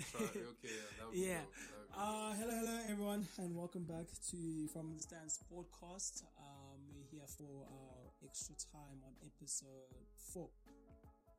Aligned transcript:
yeah, 0.00 0.06
I'm 0.06 0.26
gonna 0.26 0.32
try. 0.32 0.42
Okay, 0.42 0.68
yeah, 0.74 0.90
that 0.98 1.06
would 1.06 1.14
be 1.14 1.20
Yeah. 1.20 1.40
dope. 1.42 1.54
That 1.54 1.78
would 1.78 1.88
be 1.88 1.94
Uh, 1.96 2.32
hello, 2.34 2.54
hello, 2.56 2.76
everyone, 2.88 3.26
and 3.38 3.56
welcome 3.56 3.84
back 3.84 4.06
to 4.30 4.68
From 4.72 4.94
the 4.94 5.02
Stands 5.02 5.38
podcast. 5.50 6.22
Um, 6.38 6.80
we're 6.94 7.08
here 7.10 7.26
for 7.26 7.66
our 7.66 8.12
extra 8.24 8.54
time 8.56 9.02
on 9.04 9.14
episode 9.26 9.90
four. 10.32 10.50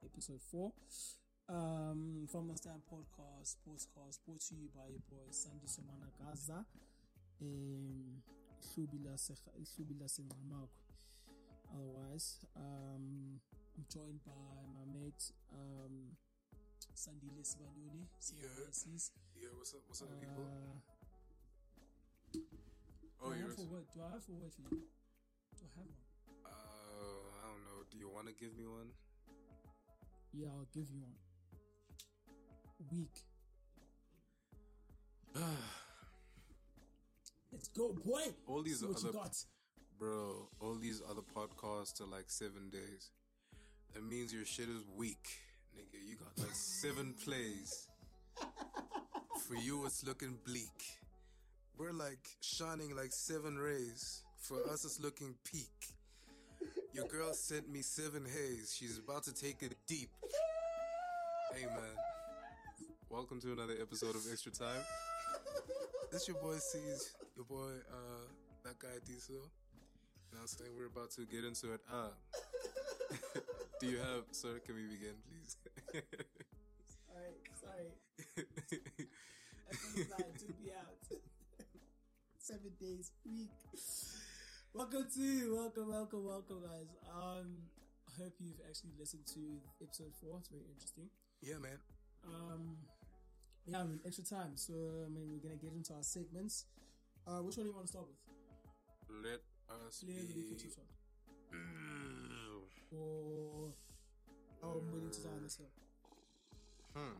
Episode 0.04 0.42
four. 0.42 0.74
Um, 1.50 2.28
From 2.32 2.48
the 2.48 2.56
Stand 2.58 2.82
podcast, 2.92 3.58
podcast 3.68 4.20
brought 4.26 4.42
to 4.42 4.56
you 4.56 4.70
by 4.76 4.88
your 4.88 5.02
boy 5.10 5.28
Sandy 5.32 5.68
Somana 5.68 6.12
Gaza. 6.20 6.66
Um, 7.42 8.22
ihlubi 8.62 9.00
lase- 9.00 9.40
ihlubi 9.58 9.96
laseNgqamakwe. 9.96 10.70
Otherwise, 11.74 12.46
um, 12.56 13.40
I'm 13.78 13.86
joined 13.90 14.24
by 14.26 14.32
my 14.76 14.86
mate, 14.94 15.32
um, 15.54 16.18
Sandile 16.96 17.44
Sibanyoni. 17.44 18.08
Sibanyoni. 18.20 19.10
Yeah, 19.36 19.50
what's 19.58 19.74
up? 19.74 19.82
What's 19.88 20.02
up, 20.02 20.10
people? 20.20 20.44
Uh, 20.44 20.80
Oh, 23.24 23.30
do 23.30 23.34
I 23.34 23.38
you're. 23.38 23.50
have 23.50 23.60
a 23.60 23.64
word? 23.64 23.86
Do 23.94 24.02
I 24.02 24.10
have 24.10 24.24
a 24.28 24.32
word 24.34 24.52
for 24.54 24.62
you? 24.62 24.70
Do 24.72 25.62
I 25.62 25.70
have 25.78 25.86
one? 25.86 25.94
Uh, 26.44 26.50
I 27.38 27.48
don't 27.48 27.64
know. 27.66 27.84
Do 27.92 27.98
you 27.98 28.10
want 28.10 28.28
to 28.28 28.34
give 28.34 28.58
me 28.58 28.66
one? 28.66 28.90
Yeah, 30.34 30.48
I'll 30.48 30.68
give 30.74 30.90
you 30.90 31.02
one. 31.02 31.18
Weak. 32.92 33.16
Let's 37.52 37.68
go, 37.70 37.94
boy. 37.94 38.24
All 38.48 38.64
these 38.64 38.82
what 38.84 39.02
you 39.04 39.10
other- 39.10 39.18
got. 39.20 39.38
Bro, 40.00 40.50
all 40.60 40.76
these 40.76 41.00
other 41.08 41.22
podcasts 41.22 42.02
are 42.02 42.08
like 42.08 42.26
seven 42.32 42.70
days. 42.72 43.12
That 43.94 44.04
means 44.04 44.34
your 44.34 44.46
shit 44.46 44.68
is 44.68 44.84
weak, 44.98 45.28
nigga. 45.76 46.00
You 46.08 46.16
got 46.18 46.38
like 46.38 46.54
seven 46.56 47.14
plays. 47.24 47.88
For 49.48 49.56
you, 49.56 49.86
it's 49.86 50.06
looking 50.06 50.38
bleak. 50.46 50.84
We're 51.78 51.92
like 51.94 52.28
shining 52.42 52.96
like 52.96 53.12
seven 53.12 53.58
rays. 53.58 54.24
For 54.40 54.58
us, 54.72 54.86
it's 54.86 55.00
looking 55.00 55.36
peak. 55.44 55.70
Your 56.94 57.06
girl 57.08 57.34
sent 57.34 57.70
me 57.70 57.82
seven 57.82 58.26
haze. 58.26 58.76
She's 58.78 58.98
about 58.98 59.24
to 59.24 59.34
take 59.34 59.64
it 59.64 59.76
deep. 59.88 60.10
Hey, 61.54 61.66
man. 61.66 61.96
Welcome 63.10 63.42
to 63.42 63.52
another 63.52 63.76
episode 63.82 64.16
of 64.16 64.22
Extra 64.32 64.52
Time. 64.52 64.84
This 66.12 66.28
your 66.28 66.38
boy 66.42 66.56
sees 66.58 67.14
your 67.36 67.46
boy, 67.46 67.72
uh, 67.92 68.28
that 68.64 68.80
guy 68.80 69.00
Diesel. 69.06 69.36
You 69.36 70.40
I'm 70.40 70.48
saying? 70.48 70.72
We're 70.78 70.88
about 70.88 71.12
to 71.12 71.26
get 71.26 71.44
into 71.44 71.74
it. 71.74 71.82
Uh, 71.92 72.08
do 73.82 73.88
you 73.88 73.98
have, 73.98 74.30
sir, 74.30 74.62
can 74.64 74.76
we 74.76 74.86
begin, 74.86 75.18
please? 75.26 75.58
Alright, 77.10 77.42
sorry. 77.58 77.90
Episode 79.74 80.38
took 80.38 80.54
me 80.62 80.70
out. 80.70 81.02
Seven 82.38 82.70
days, 82.80 83.12
week. 83.26 83.50
Welcome 84.76 85.08
to, 85.16 85.56
welcome, 85.56 85.90
welcome, 85.90 86.24
welcome, 86.24 86.62
guys. 86.62 86.94
Um, 87.10 87.58
I 88.06 88.22
hope 88.22 88.34
you've 88.40 88.62
actually 88.70 88.92
listened 89.00 89.26
to 89.34 89.42
episode 89.82 90.14
four. 90.22 90.38
It's 90.38 90.50
very 90.50 90.70
interesting. 90.70 91.10
yeah, 91.42 91.58
man. 91.58 91.82
Um, 92.24 92.78
yeah, 93.66 93.80
I 93.80 93.84
mean, 93.86 94.00
extra 94.06 94.24
time. 94.24 94.58
So, 94.62 94.74
I 95.08 95.10
mean, 95.10 95.26
we're 95.34 95.42
gonna 95.42 95.60
get 95.60 95.74
into 95.74 95.96
our 95.96 96.04
segments. 96.04 96.66
Uh, 97.26 97.42
which 97.42 97.58
one 97.58 97.66
do 97.66 97.70
you 97.72 97.76
want 97.76 97.88
to 97.88 97.92
start 97.98 98.06
with? 98.06 99.26
Let 99.26 99.42
us 99.88 100.02
the 100.02 100.14
be. 100.14 100.22
Mm, 102.94 102.98
Or 103.00 103.74
oh, 104.64 104.80
I'm 104.80 104.92
willing 104.92 105.12
to 105.12 105.22
die 105.22 105.30
on 105.36 105.44
this 105.44 105.58
hill. 105.58 105.72
Hmm. 106.96 107.18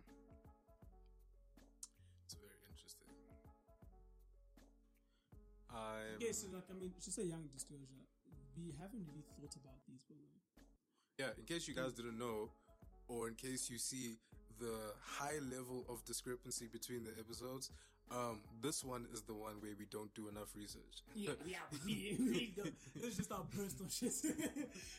It's 2.26 2.36
very 2.36 2.60
interesting. 2.68 3.08
I'm. 5.72 6.20
Yeah, 6.20 6.32
so 6.34 6.48
like 6.54 6.68
I 6.70 6.74
mean, 6.80 6.92
just 7.04 7.18
a 7.20 7.26
young 7.26 7.48
disclosure. 7.52 8.04
We 8.58 8.76
haven't 8.80 9.08
really 9.08 9.24
thought 9.40 9.56
about 9.56 9.80
these, 9.88 10.04
but 10.08 10.18
Yeah, 11.18 11.32
in 11.38 11.46
case 11.46 11.68
you 11.68 11.74
guys 11.74 11.94
didn't 11.94 12.20
know, 12.20 12.52
or 13.08 13.28
in 13.30 13.36
case 13.36 13.70
you 13.70 13.78
see 13.78 14.18
the 14.60 14.76
high 15.02 15.40
level 15.40 15.86
of 15.90 16.04
discrepancy 16.06 16.68
between 16.68 17.04
the 17.04 17.12
episodes, 17.18 17.72
um, 18.10 18.40
this 18.62 18.84
one 18.84 19.06
is 19.14 19.22
the 19.22 19.34
one 19.34 19.54
where 19.62 19.72
we 19.78 19.86
don't 19.90 20.14
do 20.16 20.28
enough 20.28 20.50
research. 20.56 21.04
yeah, 21.16 21.32
yeah, 21.46 21.58
we, 21.86 22.16
we 22.20 22.54
don't. 22.56 22.74
It's 22.96 23.16
just 23.18 23.32
our 23.32 23.44
personal 23.56 23.90
shit. 23.90 24.12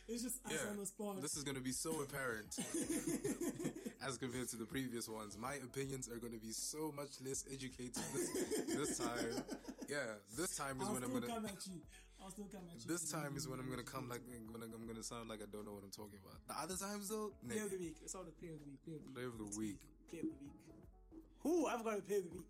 it's 0.08 0.22
just 0.22 0.40
us 0.46 0.66
on 0.70 0.78
the 0.78 0.86
spot. 0.86 1.20
This 1.20 1.36
is 1.36 1.44
going 1.44 1.56
to 1.56 1.62
be 1.62 1.72
so 1.72 1.90
apparent 2.00 2.56
as 4.06 4.16
compared 4.16 4.48
to 4.48 4.56
the 4.56 4.64
previous 4.64 5.08
ones. 5.08 5.36
My 5.38 5.54
opinions 5.62 6.08
are 6.08 6.16
going 6.16 6.32
to 6.32 6.40
be 6.40 6.52
so 6.52 6.92
much 6.96 7.20
less 7.24 7.44
educated 7.52 8.00
this, 8.14 8.30
this 8.76 8.98
time. 8.98 9.44
Yeah, 9.88 9.98
this 10.36 10.56
time 10.56 10.80
is 10.80 10.88
I'll 10.88 10.94
when 10.94 11.04
I'm 11.04 11.10
going 11.10 11.22
come 11.22 11.42
to. 11.44 11.52
at 11.52 11.66
you. 11.66 11.80
I'll 12.22 12.30
still 12.30 12.46
come 12.50 12.62
at 12.72 12.80
you. 12.80 12.88
This 12.88 13.10
time 13.10 13.36
is 13.36 13.48
when 13.48 13.58
I'm 13.58 13.68
gonna 13.68 13.82
come 13.82 14.08
like 14.08 14.22
when 14.52 14.62
I'm 14.62 14.86
gonna 14.86 15.02
sound 15.02 15.28
like 15.28 15.42
I 15.42 15.46
don't 15.52 15.66
know 15.66 15.72
what 15.74 15.82
I'm 15.82 15.90
talking 15.90 16.18
about. 16.22 16.38
The 16.46 16.54
other 16.54 16.78
times 16.78 17.08
though, 17.10 17.32
Player 17.46 17.64
of 17.64 17.70
the 17.72 17.78
week. 17.78 17.96
Let's 18.00 18.12
start 18.12 18.26
with 18.26 18.38
player 18.38 18.52
of 18.54 18.60
the 18.62 18.70
week. 18.70 18.80
Player 18.86 18.96
of 18.96 19.02
the 19.02 19.10
week. 19.10 19.14
player 19.14 19.26
of 19.26 19.38
the 19.38 19.44
week. 19.58 19.80
Player 20.08 20.22
of 20.22 20.30
the 20.30 20.46
week. 20.46 21.26
Who? 21.42 21.66
I've 21.66 21.82
got 21.84 21.98
a 21.98 22.02
player 22.02 22.18
of 22.22 22.30
the 22.30 22.34
week. 22.38 22.46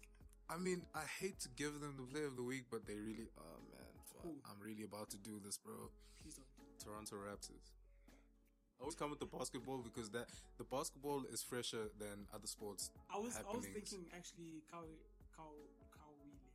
I 0.52 0.58
mean, 0.58 0.82
I 0.94 1.02
hate 1.20 1.40
to 1.40 1.48
give 1.56 1.80
them 1.80 1.94
the 1.96 2.04
play 2.12 2.24
of 2.26 2.36
the 2.36 2.42
week, 2.42 2.64
but 2.70 2.86
they 2.86 2.94
really, 2.94 3.28
oh 3.38 3.58
man, 3.72 3.88
fuck, 4.12 4.28
I'm 4.50 4.60
really 4.60 4.84
about 4.84 5.08
to 5.10 5.16
do 5.16 5.40
this, 5.44 5.56
bro. 5.58 5.74
Please 6.20 6.34
don't. 6.36 6.46
Toronto 6.82 7.16
Raptors. 7.16 7.70
I 8.78 8.82
always 8.82 8.96
come 8.96 9.10
with 9.10 9.20
the 9.20 9.30
basketball 9.30 9.78
because 9.78 10.10
that 10.10 10.26
the 10.58 10.64
basketball 10.64 11.22
is 11.32 11.42
fresher 11.42 11.88
than 11.98 12.26
other 12.34 12.46
sports. 12.48 12.90
I 13.08 13.18
was 13.18 13.38
I 13.38 13.54
was 13.54 13.64
thinking 13.66 14.04
actually 14.12 14.60
Kawhi 14.66 14.98
Kaw 15.36 15.46
Kawhi 15.94 16.18
Leonard. 16.18 16.50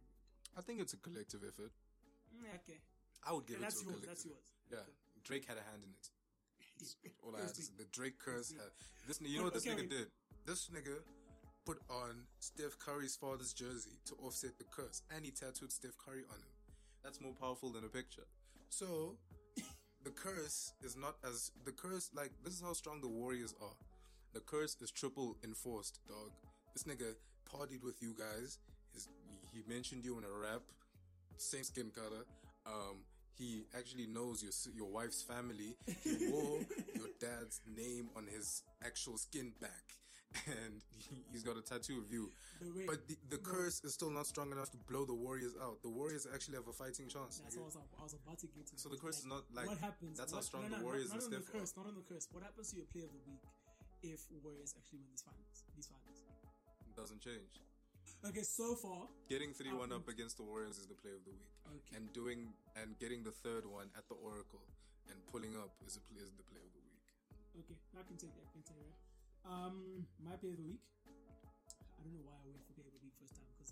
I 0.58 0.62
think 0.62 0.82
it's 0.82 0.94
a 0.94 0.98
collective 0.98 1.42
effort. 1.48 1.72
Mm, 2.36 2.44
Okay. 2.68 2.80
I 3.26 3.34
would 3.34 3.46
give 3.48 3.58
it 3.58 3.62
that's 3.64 3.82
to 3.82 3.88
a 3.88 3.92
yours, 3.92 4.04
collective. 4.04 4.10
that's 4.10 4.26
yours. 4.26 4.48
Yeah, 4.72 4.78
Okay. 4.84 5.24
Drake 5.24 5.46
had 5.48 5.58
a 5.58 5.64
hand 5.72 5.82
in 5.84 5.90
it. 5.96 6.06
All 7.24 7.32
I 7.34 7.40
had 7.40 7.44
was 7.50 7.54
to 7.58 7.62
say, 7.64 7.72
big. 7.78 7.88
the 7.88 7.92
Drake 7.96 8.20
curse. 8.20 8.52
Had, 8.52 8.72
this 9.08 9.20
you 9.24 9.38
know 9.40 9.46
what 9.48 9.54
this 9.56 9.66
Okay, 9.66 9.76
nigga 9.76 9.88
wait. 9.88 9.90
did? 9.90 10.08
This 10.46 10.68
nigga 10.70 11.00
put 11.68 11.82
on 11.90 12.24
Steph 12.40 12.80
Curry's 12.80 13.18
father's 13.18 13.52
jersey 13.52 14.00
to 14.06 14.16
offset 14.26 14.58
the 14.58 14.64
curse, 14.72 15.02
and 15.14 15.26
he 15.26 15.32
tattooed 15.32 15.72
Steph 15.72 15.98
Curry 15.98 16.24
on 16.32 16.40
him. 16.40 16.56
That's 17.04 17.20
more 17.20 17.34
powerful 17.34 17.72
than 17.72 17.84
a 17.84 17.90
picture. 17.90 18.26
So 18.70 19.18
the 20.04 20.12
curse 20.12 20.74
is 20.82 20.96
not 20.96 21.16
as 21.28 21.52
the 21.66 21.72
curse. 21.72 22.10
Like 22.16 22.32
this 22.44 22.54
is 22.54 22.62
how 22.62 22.72
strong 22.74 23.02
the 23.02 23.10
Warriors 23.10 23.54
are. 23.62 23.76
The 24.34 24.40
curse 24.40 24.78
is 24.82 24.92
triple 24.92 25.36
enforced, 25.44 26.00
dog. 26.08 26.32
This 26.74 26.84
nigga 26.84 27.16
partied 27.52 27.84
with 27.84 28.02
you 28.02 28.16
guys. 28.18 28.60
His, 28.94 29.10
he 29.54 29.62
mentioned 29.68 30.06
you 30.06 30.18
in 30.18 30.24
a 30.24 30.32
rap 30.32 30.62
same 31.38 31.64
skin 31.64 31.92
color. 31.94 32.26
Um, 32.66 32.98
he 33.38 33.66
actually 33.78 34.08
knows 34.08 34.42
your 34.42 34.52
your 34.76 34.92
wife's 34.92 35.22
family. 35.22 35.76
He 36.04 36.28
wore 36.32 36.60
your 36.96 37.10
dad's 37.20 37.62
name 37.76 38.10
on 38.16 38.26
his 38.26 38.64
actual 38.84 39.18
skin 39.18 39.54
back, 39.62 39.94
and 40.46 40.82
he, 40.98 41.24
he's 41.32 41.44
got 41.44 41.58
a 41.58 41.62
tattoo 41.62 41.98
of 41.98 42.12
you. 42.12 42.30
But 42.62 42.70
wait, 42.76 42.88
but 42.88 43.00
the, 43.08 43.16
the 43.30 43.38
curse 43.42 43.82
is 43.84 43.94
still 43.94 44.12
not 44.12 44.28
strong 44.28 44.52
enough 44.52 44.70
to 44.72 44.78
blow 44.90 45.06
the 45.06 45.14
Warriors 45.14 45.54
out. 45.62 45.82
The 45.82 45.90
Warriors 45.90 46.28
actually 46.30 46.56
have 46.62 46.68
a 46.68 46.74
fighting 46.74 47.08
chance. 47.08 47.40
That's 47.44 47.56
what 47.56 47.64
I 47.64 47.66
was, 47.66 47.78
I 48.00 48.04
was 48.04 48.16
about 48.18 48.38
to 48.40 48.48
get 48.48 48.66
to. 48.68 48.74
So 48.78 48.90
the 48.90 48.98
curse 48.98 49.20
is 49.20 49.26
not, 49.26 49.44
like- 49.54 49.68
what 49.68 49.78
happens. 49.80 50.18
that's 50.18 50.34
how 50.34 50.42
strong 50.42 50.64
no, 50.70 50.78
the 50.78 50.78
no, 50.82 50.86
Warriors 50.86 51.10
Not, 51.10 51.24
not 51.26 51.34
on 51.34 51.42
the 51.42 51.46
curse. 51.52 51.74
are. 51.74 51.80
Not 51.82 51.88
on 51.90 51.96
the 51.96 52.06
curse. 52.08 52.26
What 52.32 52.44
happens 52.44 52.70
to 52.72 52.76
your 52.78 52.88
player 52.92 53.06
of 53.06 53.14
the 53.14 53.24
week 53.26 53.44
if 54.04 54.22
Warriors 54.44 54.74
actually 54.78 55.00
win 55.02 55.10
this 55.12 55.22
finals? 55.26 55.66
These 55.76 55.90
finals. 55.90 56.22
doesn't 56.96 57.22
change. 57.22 57.62
Okay, 58.26 58.42
so 58.42 58.74
far, 58.74 59.06
Getting 59.30 59.54
three 59.54 59.72
one 59.74 59.94
up 59.94 60.10
against 60.10 60.38
the 60.38 60.44
Warriors 60.44 60.82
is 60.82 60.88
the 60.90 60.98
play 60.98 61.14
of 61.14 61.22
the 61.24 61.32
week, 61.38 61.54
Okay. 61.70 61.98
and 62.02 62.10
doing 62.18 62.50
and 62.74 62.98
getting 62.98 63.22
the 63.22 63.30
third 63.32 63.66
one 63.70 63.94
at 63.94 64.10
the 64.10 64.16
Oracle 64.18 64.66
and 65.06 65.16
pulling 65.30 65.54
up 65.56 65.70
is 65.86 65.96
a 65.98 66.04
play 66.10 66.26
is 66.26 66.34
the 66.34 66.42
play 66.50 66.58
of 66.66 66.72
the 66.74 66.82
week. 66.82 67.06
okay, 67.62 67.78
I 67.94 68.02
can 68.10 68.18
take 68.18 68.34
that. 68.34 68.42
I 68.42 68.52
can 68.58 68.64
take 68.66 68.82
that. 68.82 68.98
Um, 69.48 70.04
my 70.20 70.36
player 70.36 70.54
of 70.54 70.60
the 70.60 70.68
week. 70.68 70.84
I 71.08 72.04
don't 72.04 72.14
know 72.14 72.24
why 72.28 72.36
I 72.36 72.44
wait 72.52 72.60
for 72.68 72.76
player 72.76 72.92
of 72.92 72.96
the 73.00 73.04
week 73.04 73.16
first 73.16 73.34
time 73.40 73.48
because 73.56 73.72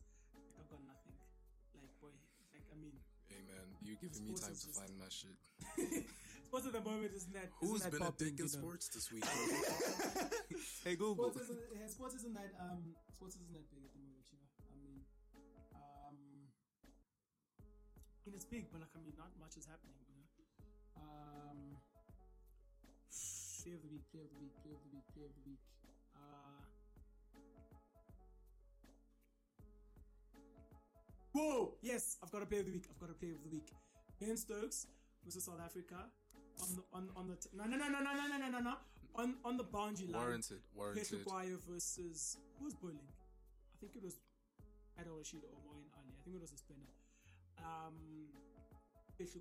I've 0.56 0.70
got 0.72 0.82
nothing. 0.88 1.16
Like 1.76 1.92
boy, 2.00 2.16
like 2.56 2.64
I 2.72 2.76
mean, 2.80 2.96
Hey 3.28 3.44
man, 3.44 3.68
you 3.84 4.00
giving 4.00 4.24
me 4.24 4.34
time 4.40 4.56
to 4.56 4.60
just- 4.60 4.72
find 4.72 4.96
my 4.96 5.10
shit. 5.12 5.36
sports 6.48 6.66
at 6.68 6.74
the 6.74 6.84
moment 6.84 7.12
isn't 7.12 7.34
that. 7.36 7.52
Who's 7.60 7.84
isn't 7.84 7.92
that 7.92 7.92
been 7.92 8.08
a 8.08 8.12
popping, 8.12 8.28
dick 8.32 8.40
in 8.40 8.48
you 8.48 8.52
know? 8.56 8.60
sports 8.64 8.86
this 8.96 9.08
week? 9.12 9.26
hey 10.88 10.96
Google. 10.96 11.28
Sports 11.36 11.44
isn't, 11.52 11.60
yeah, 11.76 11.88
sports 11.92 12.16
isn't 12.24 12.36
that 12.40 12.52
um 12.56 12.96
sports 13.12 13.36
isn't 13.36 13.52
that 13.52 13.68
big 13.68 13.84
at 13.84 13.92
the 13.92 14.00
moment, 14.00 14.24
you 14.32 14.40
know. 14.40 14.48
I 14.72 14.76
mean, 14.80 14.96
um, 15.76 16.16
I 18.24 18.24
mean 18.24 18.36
it's 18.40 18.48
big, 18.48 18.72
but 18.72 18.80
like 18.80 18.96
I 18.96 19.04
mean, 19.04 19.16
not 19.20 19.36
much 19.36 19.60
is 19.60 19.68
happening, 19.68 20.00
you 20.08 20.16
know. 20.16 20.24
Um, 20.96 21.75
player 23.66 23.78
of 23.78 23.82
the 23.82 23.90
week, 23.90 24.06
player 24.14 24.22
of 24.22 24.30
the 24.30 24.38
week, 24.46 24.54
player 24.62 24.78
of 24.78 24.82
the 24.86 24.94
week, 24.94 25.06
player 25.10 25.26
of 25.26 25.34
the 25.34 25.46
week. 25.50 25.64
Uh, 26.14 26.62
whoa! 31.34 31.74
Yes, 31.82 32.18
I've 32.22 32.30
got 32.30 32.44
a 32.44 32.46
player 32.46 32.62
of 32.62 32.68
the 32.68 32.74
week. 32.78 32.86
I've 32.94 33.00
got 33.02 33.10
a 33.10 33.18
player 33.18 33.34
of 33.34 33.42
the 33.42 33.50
week. 33.50 33.70
Ben 34.22 34.38
Stokes 34.38 34.86
versus 35.26 35.44
South 35.44 35.60
Africa 35.66 35.98
on 36.62 36.70
the 36.78 36.84
on 36.94 37.10
on 37.18 37.28
the 37.28 37.36
t- 37.42 37.50
no 37.58 37.66
no 37.66 37.76
no 37.76 37.90
no 37.90 38.00
no 38.06 38.14
no 38.14 38.38
no 38.38 38.48
no 38.54 38.60
no 38.62 38.74
on 39.16 39.36
on 39.44 39.58
the 39.58 39.64
boundary 39.66 40.08
line. 40.08 40.22
Warranted, 40.22 40.62
warranted. 40.76 41.26
Peter 41.26 41.58
versus 41.68 42.38
who 42.60 42.66
was 42.66 42.76
bowling? 42.76 43.02
I 43.02 43.76
think 43.82 43.96
it 43.98 44.04
was 44.04 44.22
Adil 45.02 45.18
Rashid 45.18 45.42
or 45.42 45.58
Moeen 45.66 45.90
Ali. 45.98 46.14
I 46.14 46.22
think 46.24 46.36
it 46.38 46.42
was 46.42 46.54
a 46.54 46.58
spinner. 46.62 46.88
Um, 47.66 48.30
Peter 49.18 49.40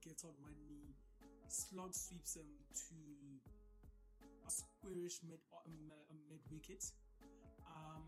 gets 0.00 0.24
on 0.24 0.30
one 0.40 0.54
knee, 0.66 0.94
slog 1.48 1.92
sweeps 1.94 2.36
him 2.36 2.46
to 2.74 2.94
squarish 4.52 5.24
mid 5.24 5.40
um, 5.64 5.88
uh, 5.88 6.14
mid 6.28 6.44
wicket. 6.52 6.84
Um, 7.64 8.04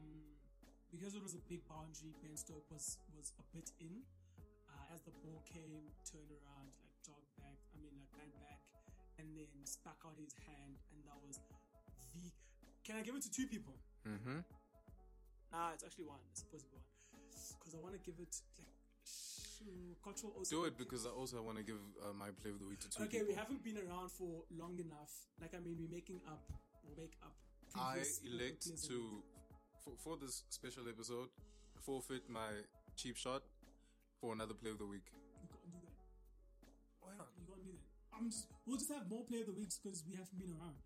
because 0.92 1.16
it 1.16 1.22
was 1.24 1.34
a 1.34 1.42
big 1.48 1.64
boundary, 1.66 2.12
Ben 2.20 2.36
Stokes 2.36 2.68
was 2.70 2.86
was 3.16 3.32
a 3.40 3.44
bit 3.56 3.72
in. 3.80 4.04
Uh, 4.68 4.94
as 4.94 5.00
the 5.08 5.14
ball 5.24 5.40
came, 5.48 5.88
turned 6.04 6.30
around, 6.30 6.68
like 6.84 6.94
jogged 7.00 7.32
back. 7.40 7.58
I 7.72 7.76
mean, 7.80 7.94
like 7.96 8.12
ran 8.14 8.30
back, 8.44 8.60
and 9.18 9.26
then 9.34 9.48
stuck 9.64 9.98
out 10.04 10.18
his 10.20 10.34
hand, 10.44 10.76
and 10.92 11.00
that 11.08 11.18
was 11.24 11.40
the. 11.48 11.56
Can 12.84 13.00
I 13.00 13.02
give 13.02 13.16
it 13.16 13.24
to 13.24 13.32
two 13.32 13.48
people? 13.48 13.74
Mm-hmm. 14.04 14.44
Nah, 15.50 15.72
it's 15.72 15.82
actually 15.82 16.04
one. 16.04 16.20
It's 16.30 16.44
supposed 16.44 16.68
to 16.68 16.70
be 16.70 16.78
one, 16.78 17.24
because 17.56 17.72
I 17.72 17.80
want 17.80 17.96
to 17.96 18.02
give 18.04 18.20
it 18.20 18.36
like. 18.60 18.73
Cultural 20.02 20.32
also 20.36 20.50
Do 20.56 20.64
it 20.64 20.76
because 20.76 21.06
I 21.06 21.10
also 21.10 21.40
want 21.42 21.56
to 21.58 21.64
give 21.64 21.80
uh, 22.02 22.12
my 22.12 22.28
play 22.42 22.50
of 22.52 22.58
the 22.60 22.66
week 22.68 22.80
to 22.80 22.88
two 22.90 23.04
Okay, 23.04 23.24
people. 23.24 23.28
we 23.28 23.34
haven't 23.34 23.64
been 23.64 23.78
around 23.78 24.10
for 24.12 24.44
long 24.52 24.76
enough. 24.78 25.12
Like 25.40 25.54
I 25.56 25.60
mean, 25.64 25.76
we're 25.80 25.88
making 25.90 26.20
up, 26.28 26.42
we'll 26.84 26.96
make 26.96 27.16
up. 27.24 27.32
I 27.74 28.04
elect 28.28 28.62
to, 28.86 29.22
for, 29.82 29.92
for 29.98 30.14
this 30.20 30.44
special 30.50 30.84
episode, 30.88 31.28
forfeit 31.80 32.28
my 32.28 32.62
cheap 32.96 33.16
shot 33.16 33.42
for 34.20 34.32
another 34.32 34.54
play 34.54 34.70
of 34.70 34.78
the 34.78 34.86
week. 34.86 35.08
You 35.10 35.48
can't 35.48 35.64
do 35.64 35.70
that. 35.72 35.88
Why 37.00 37.12
not? 37.18 37.28
You 37.40 37.44
can't 37.48 37.64
do 37.64 37.72
that. 37.72 38.16
I'm 38.16 38.30
just. 38.30 38.46
We'll 38.66 38.78
just 38.78 38.92
have 38.92 39.08
more 39.10 39.24
play 39.24 39.40
of 39.40 39.46
the 39.46 39.56
weeks 39.56 39.80
because 39.82 40.04
we 40.06 40.14
haven't 40.14 40.38
been 40.38 40.52
around. 40.54 40.76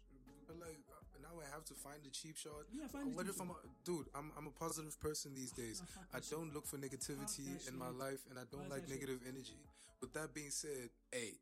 But 0.47 0.57
like 0.63 0.81
now 1.29 1.41
I 1.41 1.47
have 1.53 1.65
to 1.69 1.75
find 1.75 2.01
a 2.05 2.11
cheap 2.11 2.37
shot. 2.37 2.65
Yeah, 2.73 2.89
find 2.89 3.15
what 3.15 3.29
if 3.29 3.41
I'm 3.41 3.51
a, 3.51 3.57
dude? 3.85 4.09
I'm 4.17 4.33
I'm 4.37 4.47
a 4.47 4.55
positive 4.57 4.99
person 5.01 5.35
these 5.35 5.53
days. 5.53 5.83
I 6.15 6.21
don't 6.31 6.55
look 6.55 6.67
for 6.67 6.77
negativity 6.77 7.61
in 7.69 7.77
my 7.77 7.91
life, 7.93 8.25
and 8.31 8.39
I 8.39 8.49
don't 8.51 8.69
like 8.69 8.89
negative 8.89 9.21
energy. 9.29 9.57
With 10.01 10.15
that 10.15 10.33
being 10.33 10.51
said, 10.51 10.91
hey, 11.11 11.35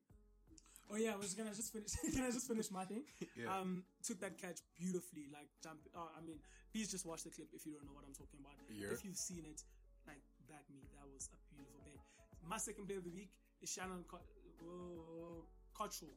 Oh 0.87 0.95
yeah, 0.95 1.15
I 1.15 1.19
was 1.19 1.35
gonna 1.35 1.51
just 1.55 1.73
finish. 1.75 1.99
can 2.15 2.23
I 2.25 2.31
just 2.31 2.47
finish 2.47 2.71
my 2.71 2.85
thing? 2.87 3.03
Yeah. 3.37 3.51
Um, 3.53 3.83
took 4.07 4.23
that 4.23 4.39
catch 4.39 4.63
beautifully. 4.79 5.27
Like 5.35 5.51
jump. 5.63 5.83
Oh, 5.95 6.09
I 6.15 6.23
mean, 6.25 6.39
please 6.73 6.91
just 6.91 7.05
watch 7.05 7.25
the 7.27 7.31
clip 7.31 7.51
if 7.53 7.67
you 7.67 7.75
don't 7.75 7.85
know 7.85 7.95
what 7.95 8.07
I'm 8.07 8.15
talking 8.15 8.39
about. 8.41 8.55
Yeah. 8.71 8.95
If 8.95 9.05
you've 9.05 9.19
seen 9.19 9.45
it, 9.45 9.61
like 10.07 10.23
back 10.49 10.63
me. 10.71 10.87
That 10.95 11.05
was 11.11 11.29
a 11.35 11.39
beautiful 11.51 11.83
play. 11.83 11.99
My 12.47 12.59
second 12.59 12.87
play 12.87 12.97
of 12.97 13.05
the 13.05 13.11
week 13.11 13.35
is 13.61 13.69
Shannon 13.69 14.07
Co- 14.07 14.23
uh, 14.63 15.43
Cottrell. 15.75 16.15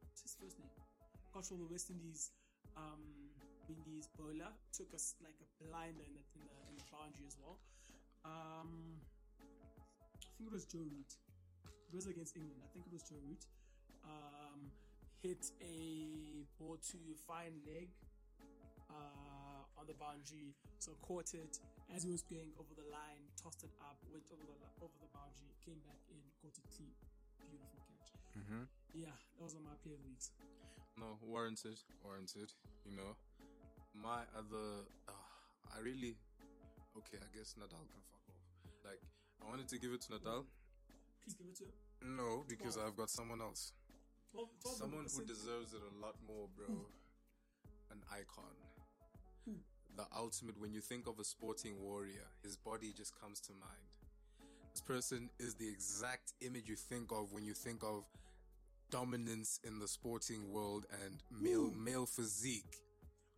What's 0.00 0.24
his 0.24 0.34
first 0.40 0.58
name? 0.58 0.72
Cottrell, 1.28 1.60
the 1.60 1.68
West 1.70 1.92
Indies, 1.92 2.32
um, 2.78 3.02
Indies 3.68 4.08
bowler, 4.16 4.48
took 4.72 4.94
us 4.94 5.14
like 5.20 5.36
a 5.42 5.48
blinder 5.60 6.04
in 6.06 6.14
the 6.14 6.24
in 6.38 6.40
the, 6.46 6.54
in 6.70 6.74
the 6.78 6.86
boundary 6.88 7.26
as 7.26 7.36
well. 7.42 7.58
Um, 8.24 8.96
I 10.14 10.30
think 10.38 10.48
it 10.48 10.54
was 10.54 10.64
Joe 10.64 10.86
Root. 10.86 11.12
It 11.90 11.94
was 11.94 12.06
against 12.06 12.36
England. 12.36 12.62
I 12.62 12.68
think 12.72 12.86
it 12.86 12.92
was 12.92 13.02
Joe 13.02 13.20
Root. 13.26 13.42
Um, 14.06 14.70
hit 15.20 15.50
a 15.60 16.46
ball 16.56 16.78
to 16.78 16.98
fine 17.26 17.58
leg 17.66 17.90
uh, 18.88 19.80
on 19.80 19.84
the 19.86 19.98
boundary. 19.98 20.54
So 20.78 20.94
caught 21.02 21.34
it 21.34 21.58
as 21.94 22.04
he 22.04 22.10
was 22.10 22.22
going 22.22 22.54
over 22.56 22.72
the 22.76 22.86
line, 22.88 23.26
tossed 23.34 23.64
it 23.64 23.74
up, 23.82 23.98
went 24.12 24.24
over 24.30 24.44
the 24.46 24.56
over 24.80 24.94
the 25.02 25.10
boundary, 25.10 25.50
came 25.64 25.80
back 25.84 25.98
in, 26.08 26.22
caught 26.40 26.54
it 26.56 26.64
clean. 26.70 26.94
Beautiful 27.50 27.80
catch. 27.84 28.12
mm-hmm. 28.38 28.64
Yeah, 28.94 29.16
those 29.40 29.56
are 29.56 29.64
my 29.64 29.74
play 29.82 29.96
of 29.96 30.02
the 30.04 30.08
weeks. 30.08 30.30
No, 30.98 31.18
warranted, 31.22 31.78
warranted. 32.02 32.52
You 32.84 32.96
know, 32.96 33.16
my 33.94 34.22
other, 34.36 34.84
uh, 35.08 35.74
I 35.74 35.80
really, 35.80 36.16
okay, 36.96 37.18
I 37.18 37.28
guess 37.36 37.54
Nadal 37.58 37.86
can 37.88 38.02
fuck 38.10 38.24
off. 38.28 38.84
Like, 38.84 39.00
I 39.42 39.48
wanted 39.48 39.68
to 39.68 39.78
give 39.78 39.92
it 39.92 40.02
to 40.02 40.12
Nadal. 40.12 40.44
Please 41.22 41.34
give 41.34 41.46
it 41.46 41.56
to 41.58 41.64
him. 41.64 42.16
No, 42.16 42.44
because 42.48 42.76
I've 42.76 42.96
got 42.96 43.10
someone 43.10 43.40
else. 43.40 43.72
12, 44.32 44.48
12 44.62 44.76
Someone 44.76 45.04
who 45.04 45.24
deserves 45.24 45.72
it 45.72 45.80
a 45.80 45.94
lot 46.04 46.14
more, 46.26 46.48
bro. 46.56 46.86
An 47.90 48.02
icon. 48.12 48.54
The 49.96 50.06
ultimate, 50.16 50.60
when 50.60 50.72
you 50.72 50.80
think 50.80 51.08
of 51.08 51.18
a 51.18 51.24
sporting 51.24 51.74
warrior, 51.82 52.30
his 52.44 52.56
body 52.56 52.92
just 52.96 53.18
comes 53.20 53.40
to 53.40 53.52
mind. 53.52 53.98
This 54.70 54.80
person 54.80 55.28
is 55.40 55.54
the 55.54 55.68
exact 55.68 56.34
image 56.40 56.68
you 56.68 56.76
think 56.76 57.10
of 57.10 57.32
when 57.32 57.44
you 57.44 57.52
think 57.52 57.82
of 57.82 58.04
dominance 58.90 59.60
in 59.64 59.78
the 59.78 59.88
sporting 59.88 60.50
world 60.52 60.86
and 61.04 61.22
male 61.42 61.70
Who? 61.70 61.74
male 61.74 62.06
physique. 62.06 62.76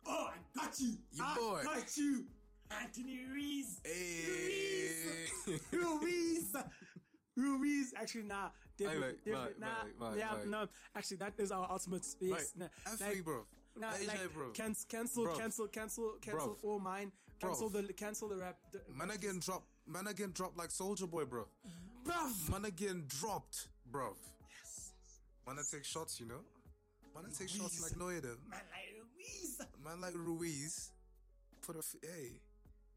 Oh, 0.05 0.29
I 0.33 0.59
got 0.59 0.79
you. 0.79 0.93
You 1.11 1.23
I 1.23 1.35
boy. 1.35 1.61
got 1.63 1.97
you. 1.97 2.25
Anthony 2.81 3.19
Ruiz. 3.31 3.79
Hey. 3.83 4.91
Ruiz. 5.71 6.55
Ruiz. 7.37 7.93
Actually, 7.99 8.23
nah. 8.23 8.49
Different. 8.77 9.17
Right, 9.27 9.59
nah. 9.59 9.67
right, 9.67 9.75
right, 9.99 10.17
yeah, 10.17 10.35
right. 10.35 10.47
no. 10.47 10.67
Actually, 10.95 11.17
that 11.17 11.33
is 11.37 11.51
our 11.51 11.67
ultimate. 11.69 12.05
Yes. 12.19 12.53
Right. 12.57 12.69
Nah, 12.99 13.05
like- 13.07 13.23
bro. 13.23 13.45
Nah, 13.79 13.87
AJ, 13.91 14.07
like, 14.07 14.33
bro. 14.33 14.49
can, 14.51 14.75
cancel, 14.89 15.25
Bruv. 15.27 15.37
cancel, 15.37 15.67
cancel, 15.67 16.13
cancel 16.21 16.49
Bruv. 16.61 16.67
all 16.69 16.79
mine. 16.79 17.11
Cancel 17.39 17.69
Bruv. 17.69 17.87
the, 17.87 17.93
cancel 17.93 18.27
the 18.27 18.35
rap. 18.35 18.57
The, 18.73 18.81
Man 18.93 19.11
again 19.11 19.39
drop. 19.39 19.63
Man 19.87 20.07
again 20.07 20.31
drop 20.33 20.57
like 20.57 20.71
Soldier 20.71 21.07
Boy, 21.07 21.23
bro. 21.25 21.45
bruv. 22.05 22.49
Man 22.51 22.65
again 22.65 23.05
dropped, 23.07 23.67
bro. 23.89 24.15
I 25.47 25.61
take 25.69 25.83
shots, 25.85 26.19
you 26.19 26.25
know. 26.27 26.41
I 27.15 27.21
take 27.29 27.49
Ruiz. 27.49 27.51
shots 27.51 27.81
like 27.81 27.97
them. 28.21 28.37
Man, 28.49 28.61
like 28.71 28.93
Ruiz. 28.95 29.61
Man 29.83 30.01
like 30.01 30.13
Ruiz, 30.15 30.91
put 31.65 31.75
a 31.75 31.79
f- 31.79 31.95
hey. 32.01 32.31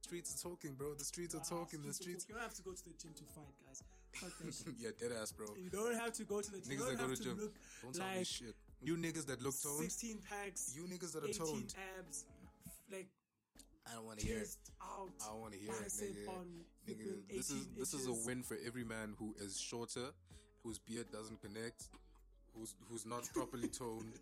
Streets 0.03 0.35
are 0.35 0.51
talking, 0.51 0.75
bro. 0.75 0.95
The 0.95 1.05
streets 1.05 1.35
are 1.35 1.41
Ah, 1.41 1.49
talking. 1.49 1.81
The 1.83 1.93
streets 1.93 2.25
streets. 2.25 2.25
talking. 2.25 2.35
You 2.35 2.41
don't 2.41 2.45
have 2.45 2.55
to 2.55 2.63
go 2.63 2.73
to 2.73 2.85
the 2.85 2.93
gym 3.01 3.13
to 3.17 3.25
fight, 3.25 3.55
guys. 3.67 3.83
Yeah, 4.79 4.91
dead 5.01 5.11
ass, 5.21 5.33
bro. 5.33 5.47
You 5.57 5.71
don't 5.71 5.95
have 5.99 6.13
to 6.13 6.25
go 6.25 6.41
to 6.41 6.51
the 6.53 6.61
gym. 6.61 6.73
You 6.73 6.79
Niggas 6.79 6.87
that 6.91 6.99
go 6.99 7.09
to 7.09 7.17
to 7.17 7.23
gym. 7.23 7.39
look 7.41 7.55
Don't 7.83 7.95
tell 7.95 8.15
me 8.15 8.25
shit. 8.25 8.55
You 8.83 8.97
niggas 8.97 9.27
that 9.27 9.43
look 9.43 9.55
toned. 9.61 9.81
16 9.83 10.19
packs, 10.29 10.75
You 10.77 10.83
niggas 10.85 11.13
that 11.15 11.25
are 11.25 11.29
18 11.29 11.39
toned. 11.47 11.75
abs, 11.99 12.25
like 12.93 13.09
I 13.91 13.95
don't 13.95 14.05
want 14.07 14.19
to 14.21 14.27
hear 14.27 14.39
it. 14.39 14.57
out. 14.83 15.09
I 15.25 15.27
don't 15.33 15.41
want 15.41 15.53
to 15.55 15.59
hear 15.59 15.73
it, 15.73 15.93
nigga. 15.93 16.29
Nigga, 16.87 17.27
this 17.35 17.51
is 17.51 17.63
18 17.67 17.75
this 17.79 17.95
is 17.95 18.07
a 18.07 18.13
win 18.27 18.43
for 18.43 18.57
every 18.65 18.85
man 18.85 19.15
who 19.19 19.35
is 19.41 19.59
shorter, 19.59 20.13
whose 20.63 20.79
beard 20.79 21.11
doesn't 21.11 21.41
connect, 21.41 21.89
who's 22.57 22.75
who's 22.89 23.07
not 23.07 23.29
properly 23.35 23.69
toned, 23.69 24.13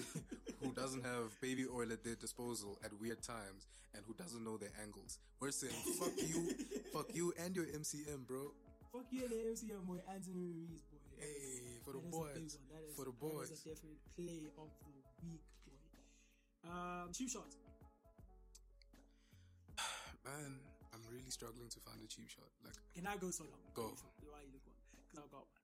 who 0.62 0.72
doesn't 0.72 1.04
have 1.04 1.38
baby 1.40 1.66
oil 1.72 1.92
at 1.92 2.02
their 2.04 2.14
disposal 2.16 2.78
at 2.84 2.90
weird 3.00 3.22
times, 3.22 3.66
and 3.94 4.02
who 4.06 4.14
doesn't 4.14 4.44
know 4.44 4.56
their 4.56 4.72
angles. 4.82 5.18
We're 5.40 5.50
saying 5.50 5.74
fuck 5.98 6.12
you, 6.16 6.54
fuck 6.92 7.14
you, 7.14 7.32
and 7.44 7.54
your 7.56 7.66
MCM, 7.66 8.26
bro. 8.26 8.52
Fuck 8.92 9.06
yeah, 9.10 9.26
the 9.28 9.36
MCM 9.56 9.84
boy, 9.86 10.00
Anthony 10.12 10.52
Ruiz, 10.52 10.82
boy. 10.90 10.98
Hey, 11.18 11.80
for 11.84 11.92
the 11.92 11.98
that 11.98 12.04
big 12.04 12.12
boys. 12.12 12.58
That 12.68 12.82
is- 12.84 12.96
for 12.96 13.04
the 13.06 13.12
boys. 13.16 13.50
is 13.50 13.64
a 13.64 13.68
definite 13.72 14.00
play 14.16 14.52
of 14.58 14.68
the 14.84 14.92
week, 15.24 15.40
boy. 15.64 16.68
Um, 16.68 17.08
cheap 17.12 17.30
shot. 17.30 17.48
Man, 20.24 20.60
I'm 20.92 21.02
really 21.10 21.30
struggling 21.30 21.68
to 21.72 21.80
find 21.80 21.98
a 22.04 22.06
cheap 22.06 22.28
shot. 22.28 22.46
Like, 22.64 22.76
Can 22.94 23.06
I 23.06 23.16
go 23.16 23.30
so 23.30 23.44
long? 23.48 23.64
Go. 23.74 23.96
Why 24.28 24.44
you 24.44 24.52
look 24.52 24.62
one? 24.68 24.76
Because 25.08 25.24
I've 25.24 25.30
got 25.32 25.48
one. 25.48 25.61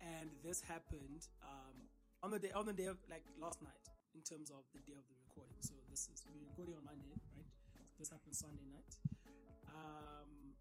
And 0.00 0.30
this 0.42 0.60
happened 0.62 1.28
um, 1.42 1.76
on 2.22 2.30
the 2.30 2.38
day 2.38 2.52
on 2.54 2.66
the 2.66 2.72
day 2.72 2.86
of 2.86 2.98
like 3.10 3.24
last 3.40 3.62
night 3.62 3.84
in 4.14 4.22
terms 4.22 4.50
of 4.50 4.62
the 4.72 4.80
day 4.86 4.96
of 4.96 5.04
the 5.10 5.16
recording. 5.28 5.58
So 5.60 5.74
this 5.90 6.08
is 6.12 6.22
we're 6.28 6.46
recording 6.48 6.74
on 6.78 6.84
Monday, 6.84 7.18
right? 7.34 7.48
This 7.98 8.10
happened 8.10 8.34
Sunday 8.34 8.66
night. 8.70 8.92
Um, 9.68 10.54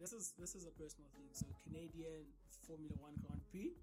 this 0.00 0.12
is 0.12 0.34
this 0.38 0.54
is 0.54 0.66
a 0.66 0.74
personal 0.74 1.08
thing. 1.14 1.28
So 1.32 1.46
Canadian 1.66 2.26
Formula 2.66 2.94
One 2.98 3.14
Grand 3.22 3.42
Prix. 3.50 3.74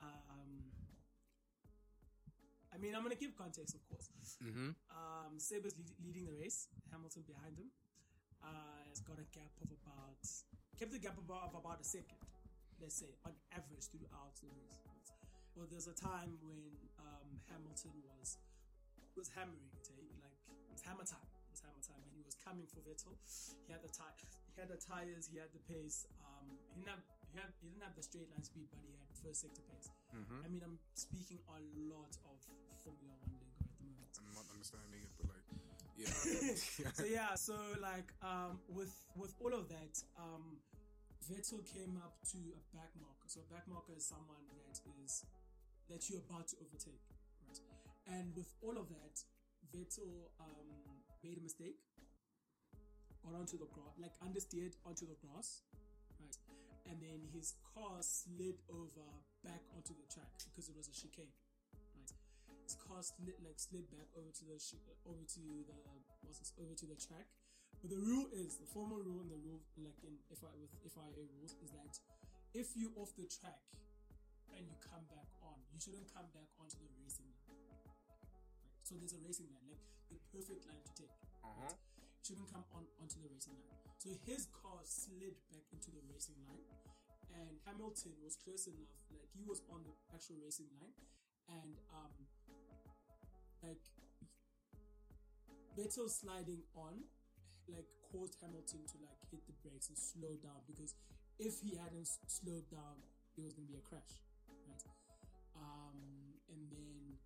Um, 0.00 0.70
I 2.72 2.76
mean, 2.78 2.94
I'm 2.94 3.02
gonna 3.02 3.18
give 3.18 3.34
context, 3.34 3.74
of 3.74 3.82
course. 3.88 4.08
mm-hmm. 4.38 4.76
Um, 4.94 5.32
lead, 5.38 5.74
leading 6.04 6.24
the 6.26 6.36
race. 6.38 6.68
Hamilton 6.92 7.24
behind 7.26 7.58
him. 7.58 7.70
Uh, 8.38 8.86
has 8.88 9.00
got 9.02 9.18
a 9.18 9.26
gap 9.34 9.50
of 9.58 9.66
about 9.74 10.22
kept 10.78 10.94
a 10.94 10.98
gap 11.02 11.18
of 11.18 11.26
about, 11.26 11.50
of 11.50 11.58
about 11.58 11.80
a 11.80 11.84
second. 11.84 12.22
Let's 12.78 12.98
say 13.02 13.10
on 13.26 13.34
average 13.50 13.90
throughout 13.90 14.38
the 14.38 14.48
race. 14.54 15.10
Well, 15.58 15.66
there's 15.66 15.90
a 15.90 15.96
time 15.98 16.38
when 16.46 16.62
um, 17.02 17.42
Hamilton 17.50 17.98
was 18.06 18.38
was 19.18 19.26
hammering 19.34 19.66
it. 19.74 19.82
Eh? 19.90 19.98
Like 20.22 20.38
it 20.46 20.70
was 20.70 20.82
hammer 20.86 21.02
time. 21.02 21.26
It 21.26 21.50
was 21.50 21.62
hammer 21.66 21.82
time, 21.82 21.98
and 22.06 22.14
he 22.14 22.22
was 22.22 22.38
coming 22.38 22.70
for 22.70 22.78
Vettel. 22.86 23.18
He 23.66 23.74
had 23.74 23.82
the 23.82 23.90
tire. 23.90 24.14
He 24.54 24.62
had 24.62 24.70
the 24.70 24.78
tires. 24.78 25.26
He 25.26 25.42
had 25.42 25.50
the 25.50 25.62
pace. 25.66 26.06
Um, 26.22 26.54
he 26.70 26.86
didn't 26.86 26.94
have. 26.94 27.02
He, 27.34 27.36
had, 27.36 27.50
he 27.58 27.66
didn't 27.74 27.82
have 27.82 27.98
the 27.98 28.06
straight 28.06 28.30
line 28.30 28.46
speed, 28.46 28.70
but 28.70 28.78
he 28.86 28.94
had 28.94 29.10
first 29.18 29.42
sector 29.42 29.60
pace. 29.66 29.90
Mm-hmm. 30.14 30.40
I 30.40 30.46
mean, 30.48 30.62
I'm 30.62 30.78
speaking 30.94 31.42
a 31.50 31.58
lot 31.90 32.14
of 32.30 32.38
Formula 32.86 33.18
One 33.26 33.34
lingo 33.34 33.58
at 33.58 33.74
the 33.74 33.82
moment. 33.90 34.14
I'm 34.22 34.30
not 34.38 34.46
understanding 34.54 35.02
it, 35.02 35.12
but 35.18 35.26
like, 35.34 35.44
yeah. 35.98 36.94
so 36.94 37.04
yeah, 37.04 37.34
so 37.34 37.58
like 37.82 38.14
um, 38.22 38.62
with 38.70 38.94
with 39.18 39.34
all 39.42 39.50
of 39.50 39.66
that, 39.66 39.98
um, 40.14 40.62
Vettel 41.26 41.64
came 41.66 41.98
up 41.98 42.20
to 42.30 42.38
a 42.54 42.62
back 42.70 42.94
marker. 43.00 43.26
So 43.26 43.40
a 43.42 43.48
back 43.50 43.66
marker 43.66 43.92
is 43.96 44.06
someone 44.06 44.46
that 44.66 44.78
is 45.02 45.24
that 45.90 46.04
you're 46.08 46.22
about 46.28 46.48
to 46.52 46.56
overtake, 46.60 47.00
right? 47.42 47.58
And 48.06 48.36
with 48.36 48.52
all 48.60 48.76
of 48.76 48.88
that, 48.92 49.16
Vettel 49.72 50.30
um, 50.40 50.68
made 51.24 51.36
a 51.40 51.44
mistake, 51.44 51.80
got 53.24 53.34
onto 53.34 53.58
the 53.58 53.68
grass, 53.72 53.96
like 53.96 54.14
understeered 54.20 54.76
onto 54.84 55.08
the 55.08 55.16
grass, 55.20 55.64
right? 56.20 56.36
And 56.88 57.00
then 57.00 57.28
his 57.32 57.56
car 57.74 58.00
slid 58.00 58.60
over 58.68 59.08
back 59.44 59.64
onto 59.76 59.92
the 59.92 60.06
track 60.08 60.32
because 60.48 60.68
it 60.68 60.76
was 60.76 60.88
a 60.88 60.94
chicane, 60.96 61.32
right? 61.96 62.12
His 62.64 62.76
car 62.76 63.00
slid 63.00 63.36
like 63.44 63.60
slid 63.60 63.88
back 63.92 64.08
over 64.16 64.28
to 64.28 64.44
the 64.44 64.56
over 65.08 65.24
to 65.24 65.40
the 65.40 65.76
this, 66.24 66.52
over 66.60 66.74
to 66.76 66.86
the 66.86 66.96
track. 66.96 67.28
But 67.78 67.94
the 67.94 68.00
rule 68.02 68.26
is 68.34 68.58
the 68.58 68.66
formal 68.66 68.98
rule 68.98 69.22
and 69.22 69.30
the 69.30 69.38
rule 69.38 69.62
like 69.78 69.98
in 70.02 70.18
FI 70.34 70.50
with 70.58 70.72
FIA 70.82 71.24
rules 71.38 71.54
is 71.62 71.70
that 71.72 71.94
if 72.56 72.74
you 72.74 72.90
off 72.98 73.14
the 73.14 73.28
track 73.30 73.62
and 74.50 74.66
you 74.66 74.74
come 74.82 75.04
back 75.06 75.28
on, 75.44 75.60
you 75.70 75.78
shouldn't 75.78 76.10
come 76.10 76.26
back 76.34 76.50
onto 76.58 76.80
the 76.80 76.90
racing 76.98 77.30
line. 77.46 77.62
Right? 77.62 78.24
So 78.82 78.96
there's 78.98 79.14
a 79.14 79.22
racing 79.22 79.52
line, 79.52 79.68
like 79.68 79.84
the 80.10 80.18
perfect 80.32 80.64
line 80.66 80.80
to 80.80 80.92
take. 80.96 81.12
Uh-huh. 81.44 81.70
Shouldn't 82.24 82.50
come 82.50 82.64
on 82.74 82.88
onto 82.98 83.20
the 83.22 83.30
racing 83.30 83.54
line. 83.62 83.78
So 84.00 84.10
his 84.26 84.48
car 84.50 84.82
slid 84.82 85.36
back 85.52 85.64
into 85.70 85.92
the 85.92 86.02
racing 86.08 86.40
line, 86.48 86.64
and 87.36 87.60
Hamilton 87.68 88.16
was 88.24 88.34
close 88.40 88.66
enough, 88.66 88.90
like 89.12 89.28
he 89.36 89.44
was 89.44 89.62
on 89.70 89.84
the 89.84 89.94
actual 90.10 90.40
racing 90.40 90.72
line, 90.74 90.96
and 91.52 91.76
um, 91.94 92.14
like 93.62 93.84
Vettel 95.76 96.10
sliding 96.10 96.64
on, 96.74 97.06
like 97.68 97.88
caused 98.12 98.36
Hamilton 98.40 98.84
to 98.88 98.96
like 99.04 99.20
hit 99.30 99.44
the 99.46 99.54
brakes 99.60 99.88
and 99.88 99.98
slow 99.98 100.32
down 100.40 100.64
because 100.66 100.94
if 101.38 101.60
he 101.60 101.76
hadn't 101.76 102.08
slowed 102.26 102.66
down, 102.70 102.98
there 103.36 103.44
was 103.44 103.54
gonna 103.54 103.68
be 103.68 103.78
a 103.78 103.84
crash, 103.84 104.18
right? 104.66 104.84
Um, 105.54 106.34
and 106.50 106.62
then 106.72 107.18